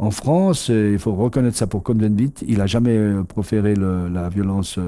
En 0.00 0.10
France, 0.10 0.70
il 0.70 0.98
faut 0.98 1.12
reconnaître 1.12 1.58
ça 1.58 1.66
pour 1.66 1.82
Cohn-Bendit, 1.82 2.32
il 2.48 2.56
n'a 2.56 2.66
jamais 2.66 2.98
proféré 3.28 3.74
le, 3.74 4.08
la 4.08 4.30
violence 4.30 4.78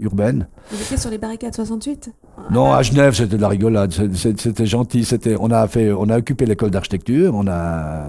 urbaine. 0.00 0.48
Vous 0.70 0.80
étiez 0.80 0.96
sur 0.96 1.10
les 1.10 1.18
barricades 1.18 1.54
68 1.54 2.10
Non, 2.50 2.72
à 2.72 2.80
Genève, 2.80 3.12
c'était 3.12 3.36
de 3.36 3.42
la 3.42 3.48
rigolade, 3.48 3.92
c'était 3.92 4.64
gentil. 4.64 5.04
C'était, 5.04 5.36
on 5.38 5.50
a 5.50 5.68
fait, 5.68 5.92
on 5.92 6.08
a 6.08 6.16
occupé 6.16 6.46
l'école 6.46 6.70
d'architecture, 6.70 7.34
on 7.34 7.46
a, 7.48 8.06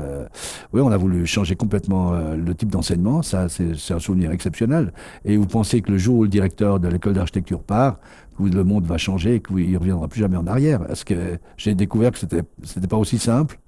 oui, 0.71 0.79
on 0.79 0.89
a 0.89 0.95
voulu 0.95 1.25
changer 1.25 1.57
complètement 1.57 2.13
le 2.13 2.55
type 2.55 2.69
d'enseignement. 2.69 3.23
Ça, 3.23 3.49
c'est 3.49 3.93
un 3.93 3.99
souvenir 3.99 4.31
exceptionnel. 4.31 4.93
Et 5.25 5.35
vous 5.35 5.47
pensez 5.47 5.81
que 5.81 5.91
le 5.91 5.97
jour 5.97 6.19
où 6.19 6.23
le 6.23 6.29
directeur 6.29 6.79
de 6.79 6.87
l'école 6.87 7.11
d'architecture 7.11 7.61
part, 7.61 7.99
où 8.39 8.45
le 8.45 8.63
monde 8.63 8.85
va 8.85 8.97
changer 8.97 9.35
et 9.35 9.41
qu'il 9.41 9.69
ne 9.69 9.77
reviendra 9.77 10.07
plus 10.07 10.21
jamais 10.21 10.37
en 10.37 10.47
arrière? 10.47 10.79
Parce 10.87 11.03
que 11.03 11.37
j'ai 11.57 11.75
découvert 11.75 12.13
que 12.13 12.19
c'était 12.19 12.43
n'était 12.75 12.87
pas 12.87 12.97
aussi 12.97 13.19
simple? 13.19 13.59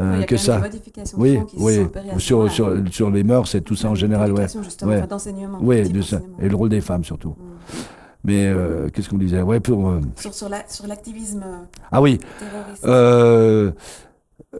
Euh, 0.00 0.22
que 0.22 0.36
ça. 0.36 0.60
oui, 1.16 1.40
oui. 1.56 1.86
Sur, 2.18 2.50
sur, 2.50 2.72
sur, 2.90 3.10
les 3.10 3.24
mœurs 3.24 3.52
et 3.54 3.62
tout 3.62 3.74
ça 3.74 3.90
en 3.90 3.94
général, 3.94 4.32
ouais. 4.32 4.46
ouais. 4.82 5.06
d'enseignement. 5.06 5.58
Oui, 5.60 5.78
et 5.78 6.48
le 6.48 6.54
rôle 6.54 6.68
des 6.68 6.80
femmes 6.80 7.04
surtout. 7.04 7.30
Mm. 7.30 7.76
Mais 8.24 8.46
euh, 8.46 8.88
qu'est-ce 8.90 9.08
qu'on 9.08 9.18
disait? 9.18 9.42
Ouais, 9.42 9.60
pour, 9.60 9.88
euh, 9.88 10.00
Sur, 10.16 10.34
sur 10.34 10.48
l'activisme 10.48 11.44
ah 11.90 12.00
oui. 12.02 12.18
terroriste. 12.38 13.74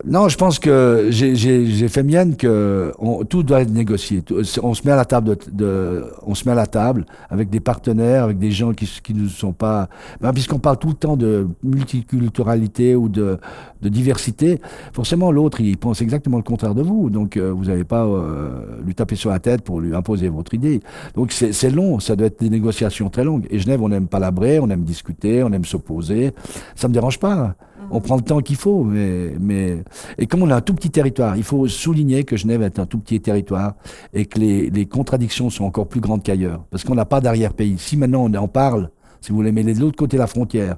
Non, 0.05 0.29
je 0.29 0.37
pense 0.37 0.59
que 0.59 1.07
j'ai 1.09 1.89
fait 1.89 2.03
mienne 2.03 2.37
que 2.37 2.93
tout 3.31 3.43
doit 3.43 3.63
être 3.63 3.71
négocié. 3.71 4.23
On 4.63 4.75
se 4.75 4.87
met 4.87 4.93
à 4.93 4.97
la 4.97 5.07
table, 5.07 5.39
de, 5.51 6.05
on 6.27 6.35
se 6.35 6.45
met 6.45 6.53
à 6.53 6.55
la 6.55 6.67
table 6.67 7.07
avec 7.31 7.49
des 7.49 7.61
partenaires, 7.61 8.25
avec 8.25 8.39
des 8.39 8.51
gens 8.51 8.75
qui 8.75 8.87
qui 9.03 9.15
ne 9.15 9.27
sont 9.29 9.55
pas. 9.55 9.89
Ben, 10.21 10.35
Puisqu'on 10.35 10.59
parle 10.59 10.77
tout 10.77 10.89
le 10.89 10.95
temps 10.95 11.17
de 11.17 11.49
multiculturalité 11.63 12.97
ou 12.97 13.09
de, 13.09 13.39
diversité, 13.81 14.61
forcément 14.93 15.33
l'autre 15.33 15.63
il 15.63 15.79
pense 15.79 16.03
exactement 16.03 16.37
le 16.37 16.43
contraire 16.43 16.75
de 16.75 16.83
vous. 16.83 17.09
Donc 17.09 17.39
euh, 17.39 17.51
vous 17.51 17.65
n'allez 17.65 17.85
pas 17.85 18.05
euh, 18.05 18.83
lui 18.85 18.95
taper 18.95 19.17
sur 19.17 19.31
la 19.31 19.39
tête 19.39 19.63
pour 19.63 19.81
lui 19.81 19.95
imposer 19.95 20.29
votre 20.29 20.53
idée. 20.53 20.83
Donc 21.15 21.33
c'est 21.33 21.71
long, 21.71 21.99
ça 21.99 22.15
doit 22.15 22.27
être 22.27 22.41
des 22.41 22.51
négociations 22.51 23.09
très 23.09 23.25
longues. 23.25 23.47
Et 23.49 23.59
Genève, 23.59 23.83
on 23.83 23.91
aime 23.91 24.07
palabrer, 24.07 24.61
on 24.61 24.69
aime 24.69 24.85
discuter, 24.85 25.43
on 25.43 25.51
aime 25.51 25.65
s'opposer. 25.65 26.35
Ça 26.77 26.89
me 26.89 26.93
dérange 26.93 27.19
pas. 27.19 27.57
On 27.91 28.01
prend 28.01 28.17
le 28.17 28.23
temps 28.23 28.41
qu'il 28.41 28.57
faut, 28.57 28.85
mais, 28.85 29.33
mais 29.41 29.83
et 30.19 30.27
comme 30.27 30.43
on 30.43 30.51
a 30.51 30.57
un 30.57 30.61
tout 30.61 30.75
petit 30.75 30.91
territoire, 30.91 31.37
il 31.37 31.43
faut 31.43 31.67
souligner 31.69 32.25
que 32.25 32.37
Genève 32.37 32.63
est 32.63 32.79
un 32.79 32.87
tout 32.87 32.99
petit 32.99 33.21
territoire 33.21 33.75
et 34.13 34.27
que 34.27 34.39
les, 34.39 34.69
les 34.71 34.87
contradictions 34.87 35.49
sont 35.49 35.65
encore 35.65 35.89
plus 35.89 36.01
grandes 36.01 36.23
qu'ailleurs, 36.23 36.65
parce 36.71 36.85
qu'on 36.85 36.95
n'a 36.95 37.07
pas 37.07 37.21
d'arrière-pays. 37.21 37.77
Si 37.79 37.97
maintenant 37.97 38.25
on 38.25 38.35
en 38.35 38.49
parle, 38.49 38.91
si 39.21 39.31
vous 39.31 39.37
voulez, 39.37 39.53
mais 39.53 39.65
de 39.65 39.81
l'autre 39.81 39.97
côté 39.97 40.17
de 40.17 40.21
la 40.21 40.27
frontière, 40.27 40.77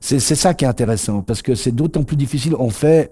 c'est 0.00 0.20
ça 0.20 0.54
qui 0.54 0.64
est 0.64 0.68
intéressant, 0.68 1.22
parce 1.22 1.42
que 1.42 1.54
c'est 1.54 1.72
d'autant 1.72 2.02
plus 2.02 2.16
difficile. 2.16 2.54
On 2.58 2.70
fait, 2.70 3.10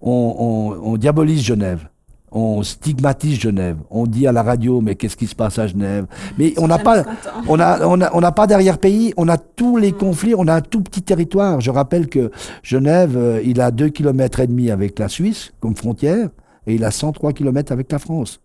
on, 0.00 0.36
on, 0.82 0.92
on 0.92 0.96
diabolise 0.96 1.42
Genève 1.42 1.88
on 2.34 2.62
stigmatise 2.64 3.40
Genève. 3.40 3.78
On 3.90 4.06
dit 4.06 4.26
à 4.26 4.32
la 4.32 4.42
radio, 4.42 4.80
mais 4.80 4.96
qu'est-ce 4.96 5.16
qui 5.16 5.28
se 5.28 5.36
passe 5.36 5.58
à 5.58 5.68
Genève? 5.68 6.06
Mais 6.36 6.52
on 6.58 6.66
n'a 6.66 6.78
pas, 6.78 7.04
on 7.48 7.60
a, 7.60 7.86
on 7.86 8.00
a, 8.00 8.12
on 8.12 8.20
n'a 8.20 8.32
pas 8.32 8.48
derrière 8.48 8.78
pays. 8.78 9.14
On 9.16 9.28
a 9.28 9.38
tous 9.38 9.76
les 9.76 9.92
conflits. 9.92 10.34
On 10.36 10.48
a 10.48 10.54
un 10.54 10.60
tout 10.60 10.82
petit 10.82 11.02
territoire. 11.02 11.60
Je 11.60 11.70
rappelle 11.70 12.08
que 12.08 12.32
Genève, 12.62 13.16
euh, 13.16 13.40
il 13.44 13.60
a 13.60 13.70
deux 13.70 13.88
kilomètres 13.88 14.40
et 14.40 14.48
demi 14.48 14.70
avec 14.70 14.98
la 14.98 15.08
Suisse 15.08 15.52
comme 15.60 15.76
frontière, 15.76 16.28
et 16.66 16.74
il 16.74 16.84
a 16.84 16.90
103 16.90 17.32
kilomètres 17.32 17.70
avec 17.72 17.90
la 17.92 18.00
France. 18.00 18.40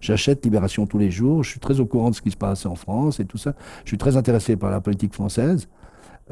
J'achète 0.00 0.44
Libération 0.44 0.86
tous 0.86 0.98
les 0.98 1.10
jours. 1.10 1.44
Je 1.44 1.50
suis 1.50 1.60
très 1.60 1.78
au 1.78 1.86
courant 1.86 2.10
de 2.10 2.14
ce 2.14 2.22
qui 2.22 2.30
se 2.30 2.36
passe 2.36 2.64
en 2.64 2.74
France 2.74 3.20
et 3.20 3.24
tout 3.26 3.38
ça. 3.38 3.54
Je 3.84 3.90
suis 3.90 3.98
très 3.98 4.16
intéressé 4.16 4.56
par 4.56 4.70
la 4.70 4.80
politique 4.80 5.12
française. 5.12 5.68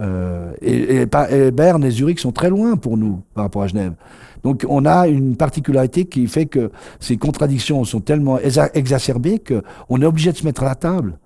Euh, 0.01 0.53
et, 0.61 1.03
et, 1.03 1.51
Berne 1.53 1.85
et 1.85 1.91
Zurich 1.91 2.19
sont 2.19 2.33
très 2.33 2.51
loin 2.51 2.77
pour 2.77 2.97
nous 2.97 3.23
par 3.35 3.45
rapport 3.45 3.63
à 3.63 3.69
Genève. 3.69 3.95
Donc 4.43 4.67
on 4.69 4.85
a 4.85 5.07
une 5.07 5.37
particularité 5.37 6.05
qui 6.05 6.27
fait 6.27 6.47
que 6.47 6.71
ces 7.01 7.17
contradictions 7.17 7.85
sont 7.85 8.01
tellement 8.01 8.39
exacerbées 8.39 9.39
qu'on 9.41 10.03
est 10.03 10.07
obligé 10.07 10.33
de 10.33 10.37
se 10.37 10.45
mettre 10.45 10.63
à 10.63 10.67
la 10.67 10.75
table 10.75 11.19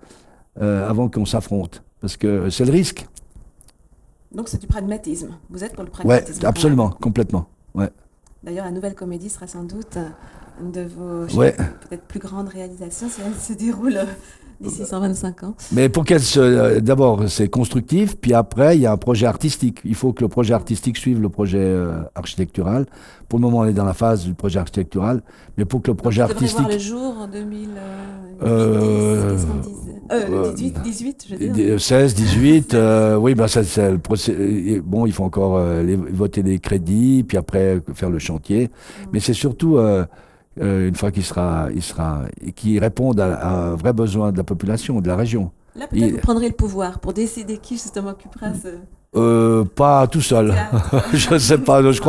euh, 0.61 0.87
avant 0.89 1.09
qu'on 1.09 1.25
s'affronte, 1.25 1.83
parce 1.99 2.15
que 2.15 2.49
c'est 2.49 2.65
le 2.65 2.71
risque. 2.71 3.07
Donc 4.33 4.47
c'est 4.47 4.61
du 4.61 4.67
pragmatisme. 4.67 5.35
Vous 5.49 5.63
êtes 5.63 5.73
pour 5.73 5.83
le 5.83 5.89
pragmatisme. 5.89 6.39
Oui, 6.41 6.45
absolument, 6.45 6.89
complètement. 6.91 7.47
Ouais. 7.73 7.89
D'ailleurs, 8.43 8.65
la 8.65 8.71
nouvelle 8.71 8.95
comédie 8.95 9.29
sera 9.29 9.47
sans 9.47 9.63
doute 9.63 9.97
une 10.61 10.71
de 10.71 10.81
vos 10.81 11.25
peut-être 11.27 12.03
plus 12.07 12.19
grandes 12.19 12.49
réalisations 12.49 13.09
si 13.09 13.21
elle 13.25 13.35
se 13.35 13.53
déroule 13.53 13.99
D'ici 14.61 14.85
125 14.85 15.43
ans. 15.43 15.55
Mais 15.71 15.87
pour 15.87 16.03
qu'elle 16.03 16.19
se. 16.19 16.37
Euh, 16.37 16.81
d'abord, 16.81 17.29
c'est 17.29 17.47
constructif, 17.47 18.17
puis 18.17 18.33
après, 18.33 18.75
il 18.75 18.81
y 18.81 18.85
a 18.85 18.91
un 18.91 18.97
projet 18.97 19.25
artistique. 19.25 19.79
Il 19.85 19.95
faut 19.95 20.11
que 20.11 20.21
le 20.21 20.27
projet 20.27 20.53
artistique 20.53 20.97
suive 20.97 21.21
le 21.21 21.29
projet 21.29 21.59
euh, 21.61 22.01
architectural. 22.13 22.85
Pour 23.29 23.39
le 23.39 23.43
moment, 23.43 23.59
on 23.59 23.65
est 23.65 23.73
dans 23.73 23.85
la 23.85 23.93
phase 23.93 24.25
du 24.25 24.33
projet 24.33 24.59
architectural, 24.59 25.21
mais 25.57 25.63
pour 25.63 25.81
que 25.81 25.91
le 25.91 25.95
projet 25.95 26.23
Donc, 26.23 26.31
artistique. 26.31 26.59
voir 26.59 26.71
le 26.71 26.77
jour 26.77 27.17
en 27.19 27.27
2018, 27.29 27.69
euh, 28.43 29.37
euh, 30.11 30.53
18, 30.53 31.25
je 31.29 31.35
veux 31.35 31.47
dire. 31.53 31.79
16, 31.79 32.15
18, 32.15 32.75
oui, 33.17 33.35
ben 33.35 33.47
ça, 33.47 33.63
c'est 33.63 33.91
le 33.91 33.97
procès. 33.97 34.81
Bon, 34.83 35.05
il 35.05 35.13
faut 35.13 35.23
encore 35.23 35.63
voter 36.11 36.43
des 36.43 36.59
crédits, 36.59 37.23
puis 37.25 37.37
après 37.37 37.79
faire 37.93 38.09
le 38.09 38.19
chantier. 38.19 38.65
Mm. 38.65 39.07
Mais 39.13 39.19
c'est 39.21 39.33
surtout 39.33 39.77
euh, 40.61 40.87
une 40.87 40.95
fois 40.95 41.11
qu'il 41.11 41.23
sera, 41.23 41.67
il 41.73 41.81
sera, 41.81 42.23
qui 42.55 42.79
répondent 42.79 43.19
à, 43.19 43.47
un 43.47 43.75
vrai 43.75 43.93
besoin 43.93 44.31
de 44.31 44.37
la 44.37 44.43
population, 44.43 45.01
de 45.01 45.07
la 45.07 45.15
région. 45.15 45.51
Là, 45.75 45.87
peut-être 45.87 46.11
vous 46.11 46.17
prendrez 46.17 46.47
le 46.47 46.55
pouvoir 46.55 46.99
pour 46.99 47.13
décider 47.13 47.57
qui 47.57 47.75
justement 47.75 48.09
occupera 48.09 48.53
ce. 48.53 48.69
Euh, 49.15 49.63
pas 49.63 50.05
tout 50.07 50.21
seul. 50.21 50.53
je 51.13 51.33
ne 51.33 51.39
sais 51.39 51.57
pas, 51.57 51.81
je 51.91 51.99
crois. 51.99 52.07